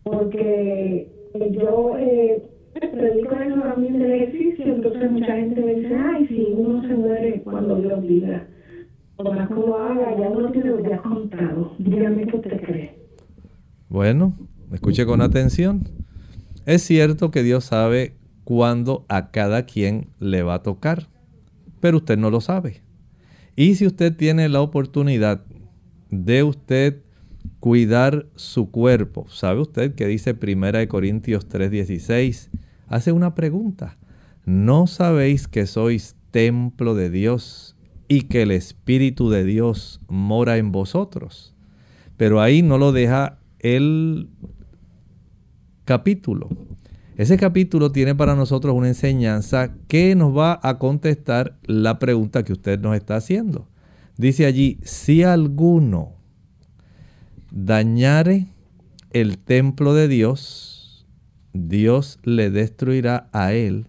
[0.02, 1.08] Porque
[1.52, 2.42] yo eh,
[2.72, 7.42] predico eso también del ejercicio, entonces mucha gente me dice, ay, si uno se muere
[7.42, 8.46] cuando Dios diga.
[9.16, 11.74] O que uno haga, ya uno tiene ya contado.
[11.78, 12.94] Dígame qué usted cree.
[13.88, 14.34] Bueno,
[14.72, 15.88] escuche con atención.
[16.66, 18.14] Es cierto que Dios sabe
[18.44, 21.08] cuándo a cada quien le va a tocar,
[21.80, 22.82] pero usted no lo sabe.
[23.56, 25.42] Y si usted tiene la oportunidad
[26.10, 27.02] de usted
[27.60, 32.50] cuidar su cuerpo, ¿sabe usted que dice 1 Corintios 3:16?
[32.86, 33.98] Hace una pregunta.
[34.44, 37.76] ¿No sabéis que sois templo de Dios
[38.08, 41.54] y que el Espíritu de Dios mora en vosotros?
[42.16, 44.30] Pero ahí no lo deja el
[45.84, 46.48] capítulo.
[47.16, 52.52] Ese capítulo tiene para nosotros una enseñanza que nos va a contestar la pregunta que
[52.52, 53.68] usted nos está haciendo.
[54.16, 56.17] Dice allí, si alguno
[57.50, 58.48] dañare
[59.10, 61.06] el templo de Dios,
[61.52, 63.86] Dios le destruirá a él,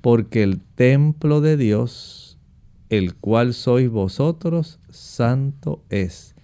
[0.00, 2.38] porque el templo de Dios,
[2.90, 6.34] el cual sois vosotros, santo es.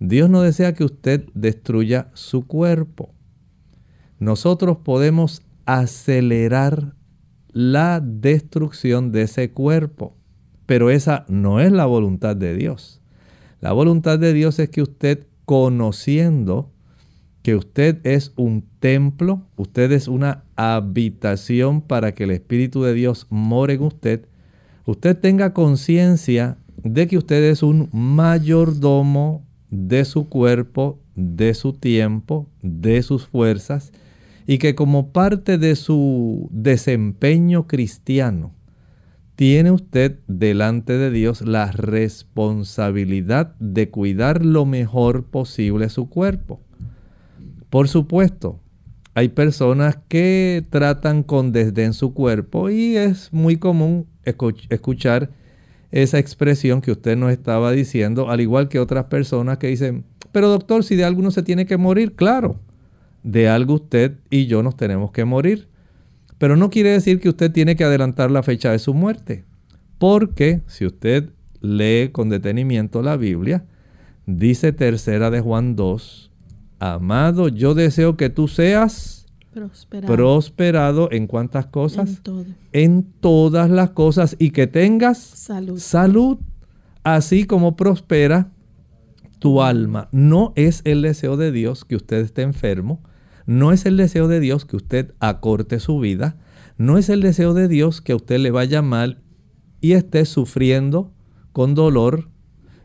[0.00, 3.12] Dios no desea que usted destruya su cuerpo.
[4.18, 6.94] Nosotros podemos acelerar
[7.52, 10.16] la destrucción de ese cuerpo,
[10.66, 13.00] pero esa no es la voluntad de Dios.
[13.60, 16.70] La voluntad de Dios es que usted conociendo
[17.40, 23.26] que usted es un templo, usted es una habitación para que el Espíritu de Dios
[23.30, 24.26] more en usted,
[24.84, 32.46] usted tenga conciencia de que usted es un mayordomo de su cuerpo, de su tiempo,
[32.60, 33.92] de sus fuerzas,
[34.46, 38.52] y que como parte de su desempeño cristiano,
[39.38, 46.60] tiene usted delante de Dios la responsabilidad de cuidar lo mejor posible su cuerpo.
[47.70, 48.58] Por supuesto,
[49.14, 55.30] hay personas que tratan con desdén su cuerpo y es muy común escuchar
[55.92, 60.48] esa expresión que usted nos estaba diciendo, al igual que otras personas que dicen, pero
[60.48, 62.58] doctor, si de algo se tiene que morir, claro,
[63.22, 65.67] de algo usted y yo nos tenemos que morir.
[66.38, 69.44] Pero no quiere decir que usted tiene que adelantar la fecha de su muerte.
[69.98, 71.30] Porque si usted
[71.60, 73.64] lee con detenimiento la Biblia,
[74.26, 76.30] dice tercera de Juan 2,
[76.78, 79.26] amado, yo deseo que tú seas
[80.06, 82.20] prosperado, en cuántas cosas?
[82.24, 85.78] En, en, todas las cosas y que tengas salud.
[85.78, 86.38] salud,
[87.02, 88.52] así como prospera
[89.38, 90.08] tu alma.
[90.12, 93.00] No es el deseo de Dios que usted esté enfermo,
[93.48, 96.36] no es el deseo de Dios que usted acorte su vida,
[96.76, 99.22] no es el deseo de Dios que a usted le vaya mal
[99.80, 101.14] y esté sufriendo
[101.52, 102.28] con dolor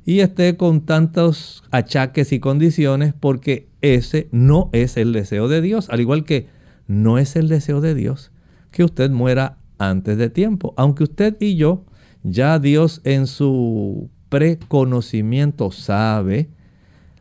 [0.05, 5.89] y esté con tantos achaques y condiciones porque ese no es el deseo de Dios,
[5.89, 6.47] al igual que
[6.87, 8.31] no es el deseo de Dios
[8.71, 11.83] que usted muera antes de tiempo, aunque usted y yo
[12.23, 16.51] ya Dios en su preconocimiento sabe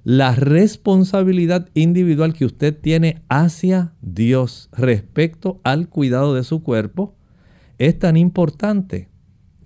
[0.05, 7.15] la responsabilidad individual que usted tiene hacia Dios respecto al cuidado de su cuerpo
[7.79, 9.09] es tan importante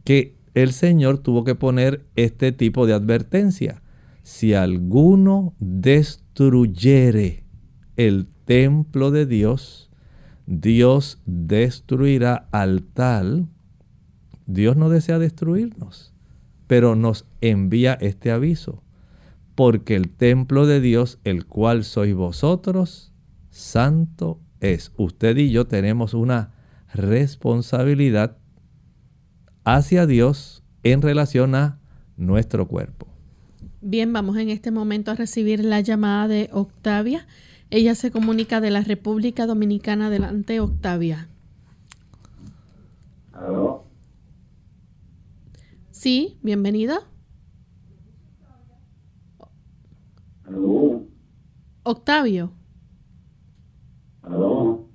[0.04, 3.82] que el Señor tuvo que poner este tipo de advertencia.
[4.22, 7.44] Si alguno destruyere
[7.96, 9.90] el templo de Dios,
[10.46, 13.48] Dios destruirá al tal.
[14.46, 16.14] Dios no desea destruirnos,
[16.66, 18.82] pero nos envía este aviso
[19.56, 23.12] porque el templo de Dios, el cual sois vosotros,
[23.50, 24.92] santo es.
[24.96, 26.52] Usted y yo tenemos una
[26.94, 28.36] responsabilidad
[29.64, 31.80] hacia Dios en relación a
[32.16, 33.08] nuestro cuerpo.
[33.80, 37.26] Bien, vamos en este momento a recibir la llamada de Octavia.
[37.70, 40.08] Ella se comunica de la República Dominicana.
[40.08, 41.28] Adelante, Octavia.
[43.32, 43.84] ¿Aló?
[45.90, 47.00] Sí, bienvenida.
[51.82, 52.52] Octavio.
[54.22, 54.88] ¿Aló?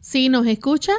[0.00, 0.92] ¿Sí nos escucha?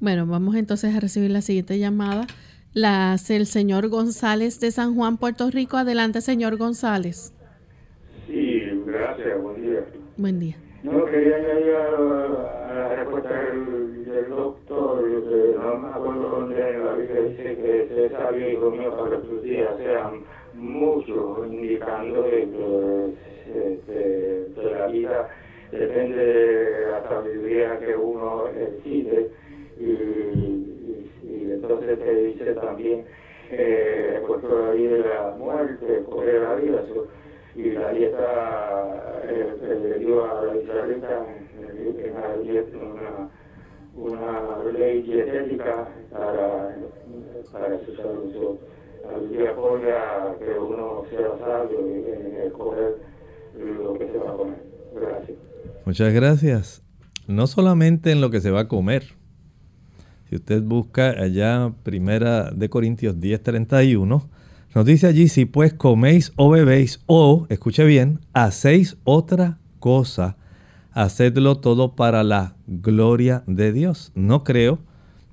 [0.00, 2.26] Bueno, vamos entonces a recibir la siguiente llamada.
[2.72, 5.76] La hace el señor González de San Juan, Puerto Rico.
[5.76, 7.32] Adelante, señor González.
[8.26, 9.42] Sí, gracias.
[9.42, 9.86] Buen día.
[10.16, 10.56] Buen día.
[10.82, 15.02] No quería añadir a la respuesta del, del doctor,
[15.58, 17.56] no me acuerdo dónde la Biblia dice
[18.08, 22.48] se sabio, hijo mío, para tus días sean muchos, indicando que,
[24.56, 25.28] la vida
[25.70, 29.30] depende de la sabiduría que uno exige.
[29.78, 33.04] Y, y, entonces te dice también
[33.50, 36.82] eh, pues vida de la muerte, por la vida.
[37.54, 41.26] Y la dieta eh, le dio a la israelita
[41.78, 43.30] en la dieta una,
[43.98, 46.76] una ley dietética para,
[47.52, 48.58] para su salud.
[49.32, 52.96] La apoya que uno sea sabio en escoger
[53.56, 54.62] lo que se va a comer.
[54.94, 55.38] Gracias.
[55.84, 56.82] Muchas gracias.
[57.26, 59.04] No solamente en lo que se va a comer.
[60.28, 64.28] Si usted busca allá, primera de Corintios 10, 31,
[64.74, 70.36] nos dice allí, si pues coméis o bebéis o, escuche bien, hacéis otra cosa,
[70.98, 74.10] hacedlo todo para la gloria de Dios.
[74.16, 74.80] No creo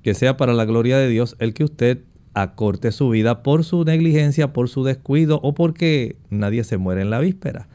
[0.04, 2.04] que sea para la gloria de Dios el que usted
[2.36, 7.10] acorte su vida por su negligencia, por su descuido o porque nadie se muere en
[7.10, 7.68] la víspera.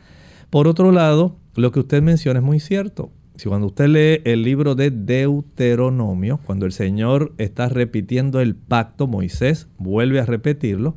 [0.50, 3.10] Por otro lado, lo que usted menciona es muy cierto.
[3.34, 9.08] Si cuando usted lee el libro de Deuteronomio, cuando el Señor está repitiendo el pacto,
[9.08, 10.94] Moisés vuelve a repetirlo,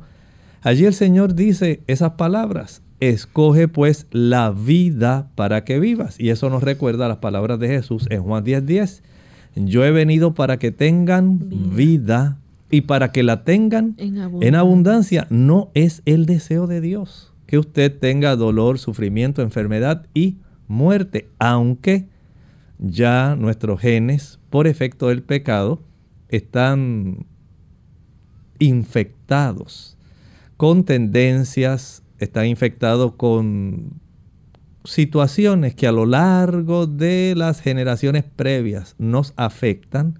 [0.64, 6.18] Allí el Señor dice esas palabras, escoge pues la vida para que vivas.
[6.18, 8.64] Y eso nos recuerda las palabras de Jesús en Juan 10:10.
[8.64, 9.02] 10.
[9.56, 11.38] Yo he venido para que tengan
[11.74, 12.38] vida.
[12.70, 14.48] y para que la tengan en abundancia.
[14.48, 15.26] en abundancia.
[15.30, 22.06] No es el deseo de Dios que usted tenga dolor, sufrimiento, enfermedad y muerte, aunque
[22.78, 25.80] ya nuestros genes, por efecto del pecado,
[26.28, 27.26] están
[28.58, 29.96] infectados
[30.56, 34.00] con tendencias, están infectados con
[34.84, 40.18] situaciones que a lo largo de las generaciones previas nos afectan,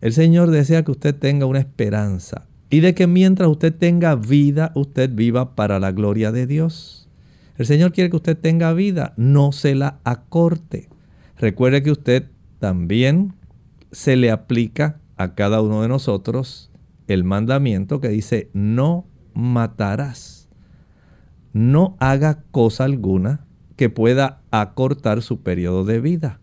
[0.00, 4.72] el Señor desea que usted tenga una esperanza y de que mientras usted tenga vida,
[4.74, 7.08] usted viva para la gloria de Dios.
[7.56, 10.88] El Señor quiere que usted tenga vida, no se la acorte.
[11.38, 12.26] Recuerde que usted
[12.58, 13.34] también
[13.92, 16.70] se le aplica a cada uno de nosotros
[17.06, 20.35] el mandamiento que dice no matarás.
[21.56, 23.46] No haga cosa alguna
[23.76, 26.38] que pueda acortar su periodo de vida.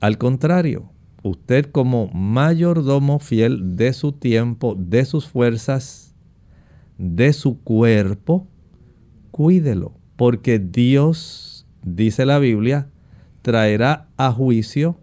[0.00, 0.90] Al contrario,
[1.22, 6.16] usted como mayordomo fiel de su tiempo, de sus fuerzas,
[6.98, 8.48] de su cuerpo,
[9.30, 12.88] cuídelo, porque Dios, dice la Biblia,
[13.42, 14.98] traerá a juicio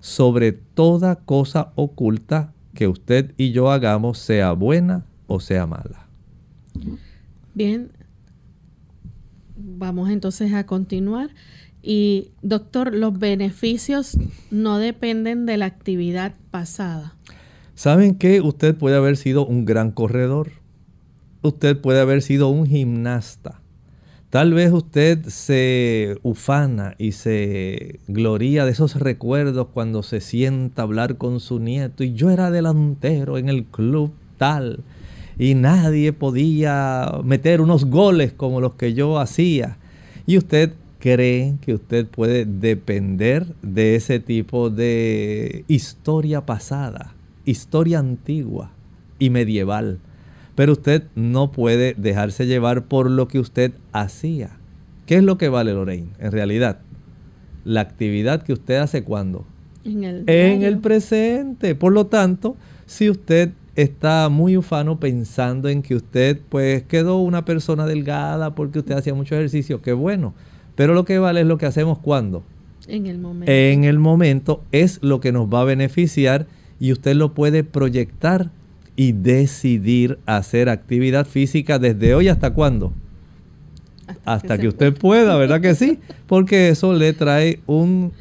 [0.00, 6.08] sobre toda cosa oculta que usted y yo hagamos, sea buena o sea mala.
[7.54, 7.90] Bien,
[9.82, 11.30] vamos entonces a continuar.
[11.82, 14.16] Y doctor, los beneficios
[14.52, 17.16] no dependen de la actividad pasada.
[17.74, 20.52] ¿Saben que usted puede haber sido un gran corredor?
[21.42, 23.60] Usted puede haber sido un gimnasta.
[24.30, 30.84] Tal vez usted se ufana y se gloría de esos recuerdos cuando se sienta a
[30.84, 32.04] hablar con su nieto.
[32.04, 34.84] Y yo era delantero en el club tal.
[35.38, 39.76] Y nadie podía meter unos goles como los que yo hacía.
[40.26, 47.14] Y usted cree que usted puede depender de ese tipo de historia pasada,
[47.44, 48.70] historia antigua
[49.18, 49.98] y medieval.
[50.54, 54.50] Pero usted no puede dejarse llevar por lo que usted hacía.
[55.06, 56.10] ¿Qué es lo que vale Lorraine?
[56.20, 56.78] En realidad,
[57.64, 59.44] la actividad que usted hace cuando?
[59.84, 61.74] En el, en el presente.
[61.74, 62.56] Por lo tanto,
[62.86, 68.80] si usted está muy ufano pensando en que usted pues quedó una persona delgada porque
[68.80, 70.34] usted hacía mucho ejercicio, qué bueno.
[70.74, 72.42] Pero lo que vale es lo que hacemos cuando.
[72.86, 73.52] En el momento.
[73.52, 76.46] En el momento es lo que nos va a beneficiar
[76.80, 78.50] y usted lo puede proyectar
[78.96, 82.92] y decidir hacer actividad física desde hoy hasta cuándo.
[84.06, 85.98] Hasta, hasta que, que usted pueda, ¿verdad que sí?
[86.26, 88.12] Porque eso le trae un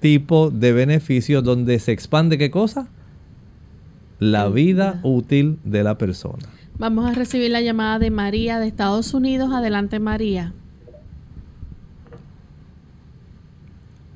[0.00, 2.88] tipo de beneficio donde se expande qué cosa?
[4.18, 6.44] La vida útil de la persona.
[6.78, 9.50] Vamos a recibir la llamada de María de Estados Unidos.
[9.52, 10.52] Adelante, María.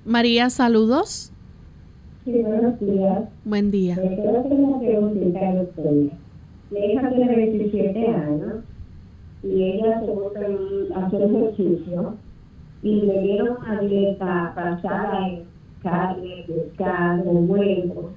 [0.05, 1.33] María, saludos.
[2.25, 3.25] Sí, buenos días.
[3.45, 3.95] Buen día.
[3.95, 6.13] Eh, quiero hacer una preguntita a usted.
[6.71, 8.65] Mi hija tiene 27 años
[9.43, 10.41] y ella se gusta
[10.97, 12.15] hacer ejercicio
[12.83, 15.45] y le dieron una dieta basada en
[15.83, 18.13] carne, pescado, huevos.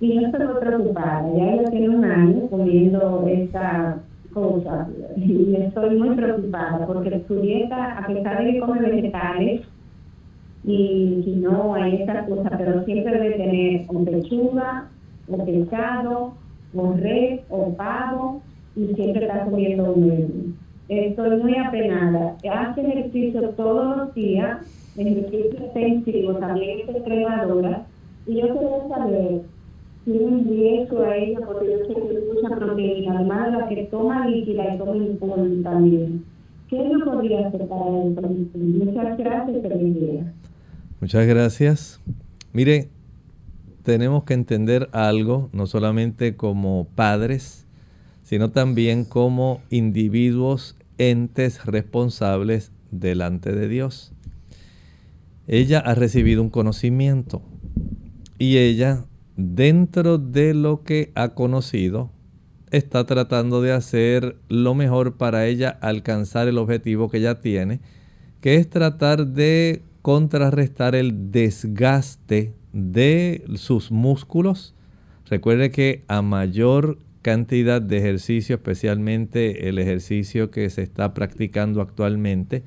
[0.00, 1.28] Y yo estoy preocupada.
[1.36, 3.98] Ya ella tiene un año comiendo esta
[4.32, 9.62] cosa y estoy muy preocupada porque su dieta, a pesar de que come vegetales,
[10.64, 14.88] y si no hay esta cosa, pero siempre debe tener un pechuga,
[15.28, 16.34] o pescado,
[16.74, 18.42] o res, o pavo,
[18.76, 20.56] y siempre está comiendo un.
[20.88, 22.36] Estoy muy apenada.
[22.52, 24.58] Hace ejercicio todos los días,
[24.96, 27.86] ejercicio extensivo, también es entrenadora,
[28.26, 29.42] y yo quiero saber
[30.04, 33.84] si un riesgo a ella, porque yo sé que mucha proteína, además de la que
[33.90, 36.24] toma líquida y toma polvo también.
[36.68, 38.58] ¿Qué no podría hacer para eso?
[38.58, 40.24] Muchas gracias feliz.
[41.00, 42.00] Muchas gracias.
[42.52, 42.88] Mire,
[43.82, 47.66] tenemos que entender algo, no solamente como padres,
[48.22, 54.12] sino también como individuos, entes responsables delante de Dios.
[55.48, 57.42] Ella ha recibido un conocimiento
[58.38, 59.04] y ella,
[59.40, 62.10] dentro de lo que ha conocido,
[62.70, 67.80] está tratando de hacer lo mejor para ella alcanzar el objetivo que ella tiene,
[68.40, 74.74] que es tratar de contrarrestar el desgaste de sus músculos.
[75.26, 82.62] Recuerde que a mayor cantidad de ejercicio, especialmente el ejercicio que se está practicando actualmente,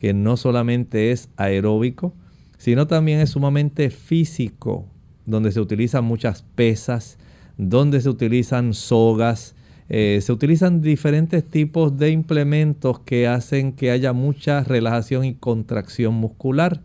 [0.00, 2.14] que no solamente es aeróbico,
[2.58, 4.88] sino también es sumamente físico,
[5.26, 7.18] donde se utilizan muchas pesas,
[7.56, 9.54] donde se utilizan sogas,
[9.88, 16.14] eh, se utilizan diferentes tipos de implementos que hacen que haya mucha relajación y contracción
[16.14, 16.80] muscular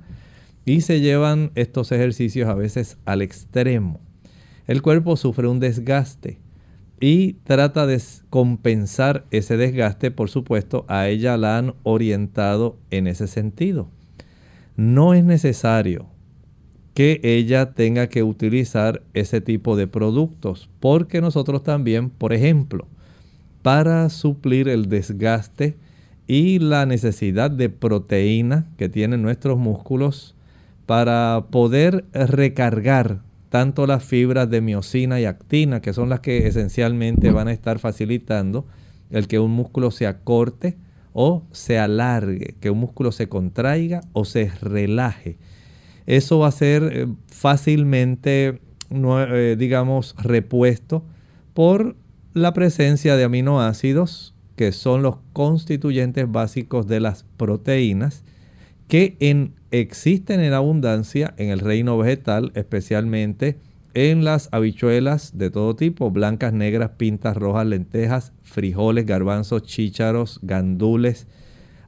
[0.65, 4.01] y se llevan estos ejercicios a veces al extremo.
[4.67, 6.39] El cuerpo sufre un desgaste
[6.99, 13.27] y trata de compensar ese desgaste, por supuesto, a ella la han orientado en ese
[13.27, 13.89] sentido.
[14.75, 16.07] No es necesario
[16.97, 22.87] que ella tenga que utilizar ese tipo de productos, porque nosotros también, por ejemplo,
[23.61, 25.75] para suplir el desgaste
[26.25, 30.33] y la necesidad de proteína que tienen nuestros músculos,
[30.87, 37.29] para poder recargar tanto las fibras de miocina y actina, que son las que esencialmente
[37.29, 38.65] van a estar facilitando
[39.11, 40.77] el que un músculo se acorte
[41.13, 45.37] o se alargue, que un músculo se contraiga o se relaje
[46.07, 51.03] eso va a ser eh, fácilmente, eh, digamos, repuesto
[51.53, 51.95] por
[52.33, 58.23] la presencia de aminoácidos que son los constituyentes básicos de las proteínas,
[58.87, 63.59] que en, existen en abundancia en el reino vegetal, especialmente
[63.93, 71.27] en las habichuelas de todo tipo, blancas, negras, pintas, rojas, lentejas, frijoles, garbanzos, chícharos, gandules.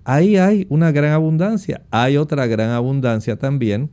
[0.03, 1.83] Ahí hay una gran abundancia.
[1.89, 3.89] Hay otra gran abundancia también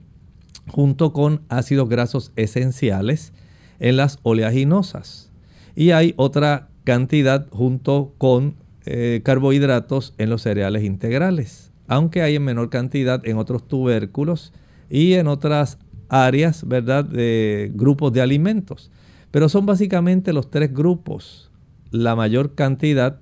[0.69, 3.33] junto con ácidos grasos esenciales
[3.79, 5.31] en las oleaginosas.
[5.75, 12.45] Y hay otra cantidad junto con eh, carbohidratos en los cereales integrales, aunque hay en
[12.45, 14.53] menor cantidad en otros tubérculos
[14.89, 15.79] y en otras
[16.09, 18.91] áreas, ¿verdad?, de grupos de alimentos.
[19.31, 21.51] Pero son básicamente los tres grupos.
[21.91, 23.21] La mayor cantidad,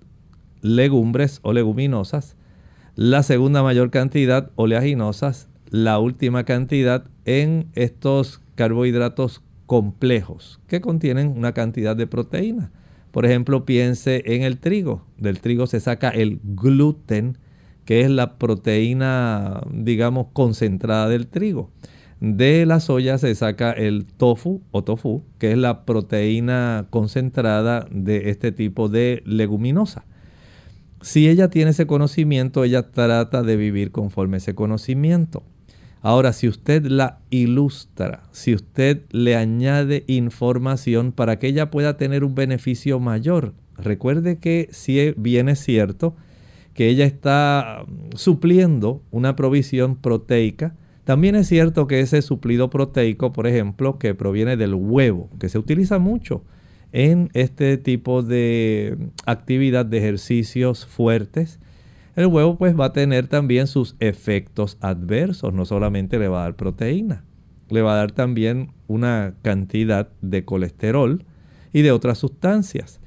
[0.61, 2.37] legumbres o leguminosas.
[2.95, 5.49] La segunda mayor cantidad, oleaginosas.
[5.77, 12.71] La última cantidad en estos carbohidratos complejos que contienen una cantidad de proteína.
[13.11, 15.05] Por ejemplo, piense en el trigo.
[15.19, 17.39] Del trigo se saca el gluten,
[17.87, 21.73] que es la proteína, digamos, concentrada del trigo.
[22.21, 28.31] De la soya se saca el tofu o tofu, que es la proteína concentrada de
[28.31, 30.05] este tipo de leguminosa.
[31.01, 35.43] Si ella tiene ese conocimiento, ella trata de vivir conforme ese conocimiento.
[36.05, 42.25] Ahora, si usted la ilustra, si usted le añade información para que ella pueda tener
[42.25, 46.15] un beneficio mayor, recuerde que si bien es cierto
[46.75, 50.75] que ella está supliendo una provisión proteica,
[51.05, 55.59] también es cierto que ese suplido proteico, por ejemplo, que proviene del huevo, que se
[55.59, 56.45] utiliza mucho
[56.93, 61.61] en este tipo de actividad de ejercicios fuertes,
[62.17, 66.45] el huevo pues va a tener también sus efectos adversos, no solamente le va a
[66.45, 67.25] dar proteína,
[67.71, 71.25] le va a dar también una cantidad de colesterol
[71.73, 73.01] y de otras sustancias.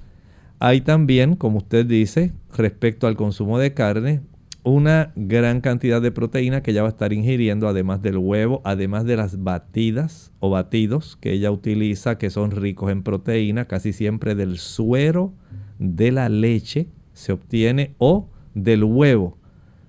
[0.60, 4.22] Hay también, como usted dice, respecto al consumo de carne,
[4.64, 9.06] una gran cantidad de proteína que ella va a estar ingiriendo, además del huevo, además
[9.06, 14.36] de las batidas o batidos que ella utiliza, que son ricos en proteína, casi siempre
[14.36, 15.34] del suero
[15.80, 18.30] de la leche se obtiene o
[18.64, 19.38] del huevo.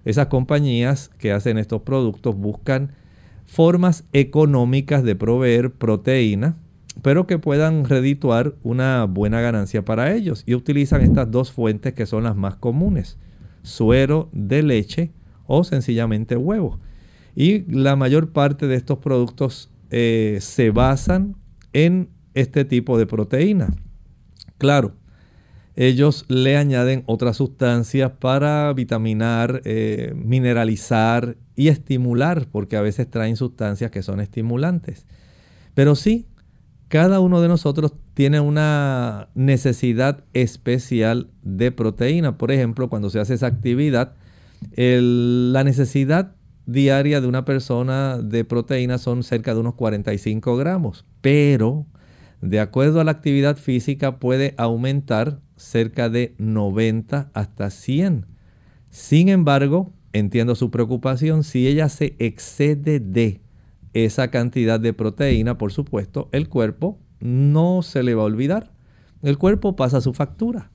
[0.05, 2.93] Esas compañías que hacen estos productos buscan
[3.47, 6.57] formas económicas de proveer proteína,
[7.03, 12.07] pero que puedan redituar una buena ganancia para ellos y utilizan estas dos fuentes que
[12.07, 13.19] son las más comunes
[13.63, 15.13] suero de leche
[15.47, 16.79] o sencillamente huevo.
[17.35, 21.37] Y la mayor parte de estos productos eh, se basan
[21.73, 23.69] en este tipo de proteína.
[24.59, 24.95] Claro,
[25.81, 33.37] ellos le añaden otras sustancias para vitaminar, eh, mineralizar y estimular, porque a veces traen
[33.37, 35.07] sustancias que son estimulantes.
[35.75, 36.27] Pero sí,
[36.89, 42.39] cada uno de nosotros tiene una necesidad especial de proteína.
[42.39, 44.15] Por ejemplo, cuando se hace esa actividad,
[44.75, 46.35] la necesidad
[46.67, 51.87] diaria de una persona de proteína son cerca de unos 45 gramos, pero
[52.41, 58.27] de acuerdo a la actividad física puede aumentar cerca de 90 hasta 100.
[58.91, 63.43] Sin embargo, entiendo su preocupación, si ella se excede de
[63.93, 68.73] esa cantidad de proteína, por supuesto, el cuerpo no se le va a olvidar.
[69.23, 70.71] El cuerpo pasa su factura.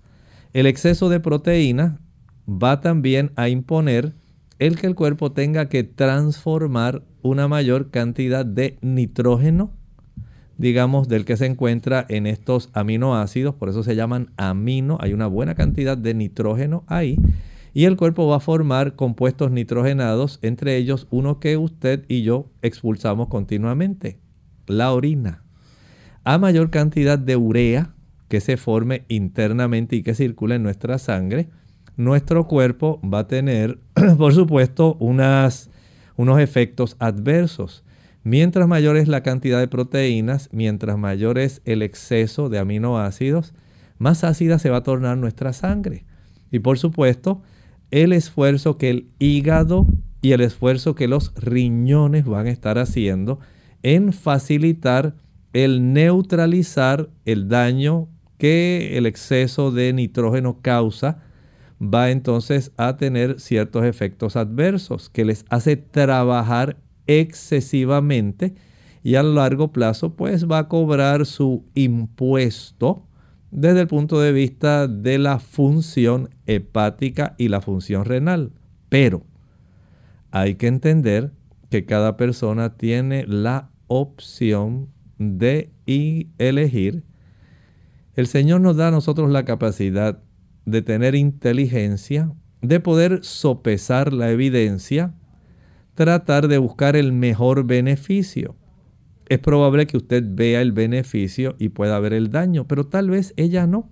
[0.53, 1.99] El exceso de proteína
[2.47, 4.13] va también a imponer
[4.59, 9.71] el que el cuerpo tenga que transformar una mayor cantidad de nitrógeno,
[10.57, 15.27] digamos, del que se encuentra en estos aminoácidos, por eso se llaman amino, hay una
[15.27, 17.17] buena cantidad de nitrógeno ahí
[17.73, 22.51] y el cuerpo va a formar compuestos nitrogenados, entre ellos uno que usted y yo
[22.61, 24.19] expulsamos continuamente,
[24.67, 25.43] la orina.
[26.23, 27.93] A mayor cantidad de urea
[28.27, 31.49] que se forme internamente y que circule en nuestra sangre,
[31.97, 33.79] nuestro cuerpo va a tener,
[34.17, 35.69] por supuesto, unas,
[36.15, 37.83] unos efectos adversos.
[38.23, 43.53] Mientras mayor es la cantidad de proteínas, mientras mayor es el exceso de aminoácidos,
[43.97, 46.05] más ácida se va a tornar nuestra sangre.
[46.49, 47.41] Y por supuesto,
[47.91, 49.87] el esfuerzo que el hígado
[50.21, 53.39] y el esfuerzo que los riñones van a estar haciendo
[53.83, 55.15] en facilitar
[55.51, 58.07] el neutralizar el daño
[58.37, 61.19] que el exceso de nitrógeno causa,
[61.81, 68.55] va entonces a tener ciertos efectos adversos que les hace trabajar excesivamente
[69.03, 73.05] y a largo plazo pues va a cobrar su impuesto
[73.51, 78.51] desde el punto de vista de la función hepática y la función renal.
[78.89, 79.23] Pero
[80.31, 81.31] hay que entender
[81.69, 87.03] que cada persona tiene la opción de elegir.
[88.15, 90.19] El Señor nos da a nosotros la capacidad
[90.65, 92.31] de tener inteligencia,
[92.61, 95.13] de poder sopesar la evidencia,
[95.95, 98.55] tratar de buscar el mejor beneficio.
[99.27, 103.33] Es probable que usted vea el beneficio y pueda ver el daño, pero tal vez
[103.37, 103.89] ella no.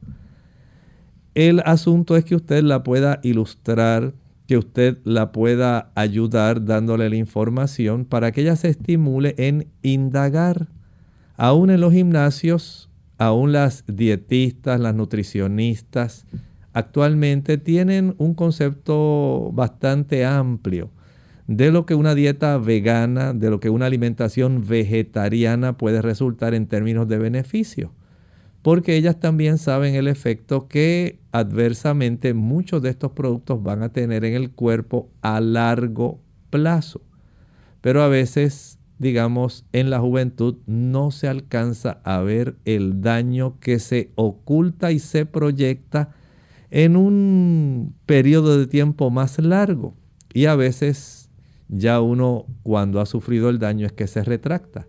[1.34, 4.14] El asunto es que usted la pueda ilustrar,
[4.48, 10.68] que usted la pueda ayudar dándole la información para que ella se estimule en indagar.
[11.38, 16.26] Aún en los gimnasios, aún las dietistas, las nutricionistas,
[16.74, 20.92] actualmente tienen un concepto bastante amplio
[21.58, 26.66] de lo que una dieta vegana, de lo que una alimentación vegetariana puede resultar en
[26.66, 27.92] términos de beneficio.
[28.62, 34.24] Porque ellas también saben el efecto que adversamente muchos de estos productos van a tener
[34.24, 36.22] en el cuerpo a largo
[36.52, 37.02] plazo.
[37.82, 43.80] Pero a veces, digamos, en la juventud no se alcanza a ver el daño que
[43.80, 46.16] se oculta y se proyecta
[46.70, 49.96] en un periodo de tiempo más largo.
[50.34, 51.21] Y a veces
[51.72, 54.88] ya uno cuando ha sufrido el daño es que se retracta.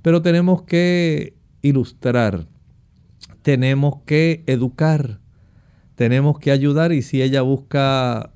[0.00, 2.46] Pero tenemos que ilustrar,
[3.42, 5.20] tenemos que educar,
[5.96, 8.32] tenemos que ayudar y si ella busca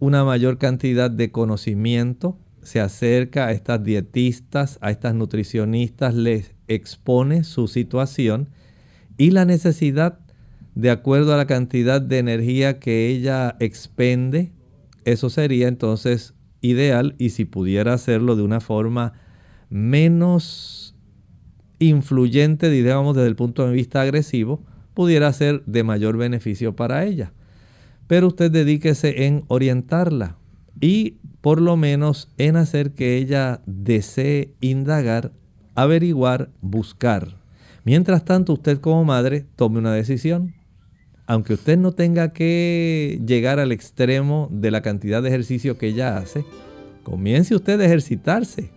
[0.00, 7.44] una mayor cantidad de conocimiento, se acerca a estas dietistas, a estas nutricionistas, les expone
[7.44, 8.50] su situación
[9.16, 10.20] y la necesidad
[10.74, 14.52] de acuerdo a la cantidad de energía que ella expende.
[15.04, 19.12] Eso sería entonces ideal y si pudiera hacerlo de una forma
[19.70, 20.94] menos
[21.78, 24.62] influyente, digamos desde el punto de vista agresivo,
[24.94, 27.32] pudiera ser de mayor beneficio para ella.
[28.06, 30.36] Pero usted dedíquese en orientarla
[30.80, 35.32] y por lo menos en hacer que ella desee indagar,
[35.74, 37.36] averiguar, buscar.
[37.84, 40.57] Mientras tanto, usted como madre tome una decisión
[41.28, 46.16] aunque usted no tenga que llegar al extremo de la cantidad de ejercicio que ella
[46.16, 46.42] hace,
[47.02, 48.70] comience usted a ejercitarse,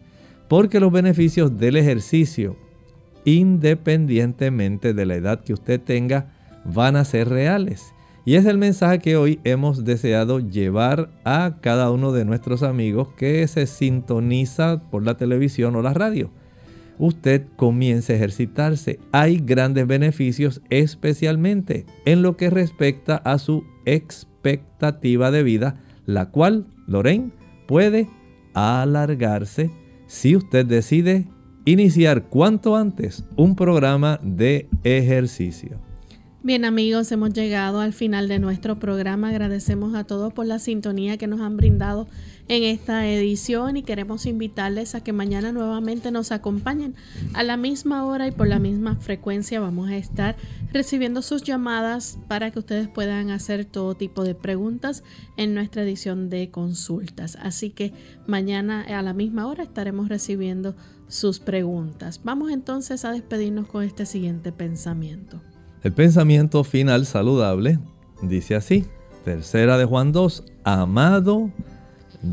[0.49, 2.58] porque los beneficios del ejercicio,
[3.24, 6.34] independientemente de la edad que usted tenga,
[6.66, 7.93] van a ser reales.
[8.26, 13.08] Y es el mensaje que hoy hemos deseado llevar a cada uno de nuestros amigos
[13.16, 16.30] que se sintoniza por la televisión o la radio
[17.02, 18.99] usted comience a ejercitarse.
[19.12, 26.68] Hay grandes beneficios especialmente en lo que respecta a su expectativa de vida, la cual,
[26.88, 27.32] Lorraine,
[27.68, 28.08] puede
[28.54, 29.72] alargarse
[30.06, 31.28] si usted decide
[31.66, 35.90] iniciar cuanto antes un programa de ejercicio.
[36.43, 39.29] Bien amigos, hemos llegado al final de nuestro programa.
[39.29, 42.07] Agradecemos a todos por la sintonía que nos han brindado
[42.47, 46.95] en esta edición y queremos invitarles a que mañana nuevamente nos acompañen
[47.35, 49.59] a la misma hora y por la misma frecuencia.
[49.59, 50.35] Vamos a estar
[50.73, 55.03] recibiendo sus llamadas para que ustedes puedan hacer todo tipo de preguntas
[55.37, 57.37] en nuestra edición de consultas.
[57.39, 57.93] Así que
[58.25, 60.75] mañana a la misma hora estaremos recibiendo
[61.07, 62.19] sus preguntas.
[62.23, 65.39] Vamos entonces a despedirnos con este siguiente pensamiento.
[65.84, 67.79] El pensamiento final saludable
[68.21, 68.86] dice así,
[69.25, 71.49] tercera de Juan 2, amado,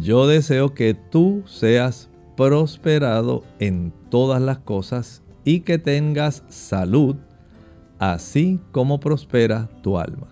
[0.00, 7.16] yo deseo que tú seas prosperado en todas las cosas y que tengas salud,
[7.98, 10.28] así como prospera tu alma.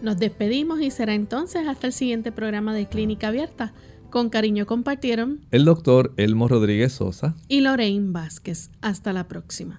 [0.00, 3.74] Nos despedimos y será entonces hasta el siguiente programa de Clínica Abierta.
[4.08, 8.70] Con cariño compartieron el doctor Elmo Rodríguez Sosa y Lorraine Vázquez.
[8.80, 9.78] Hasta la próxima.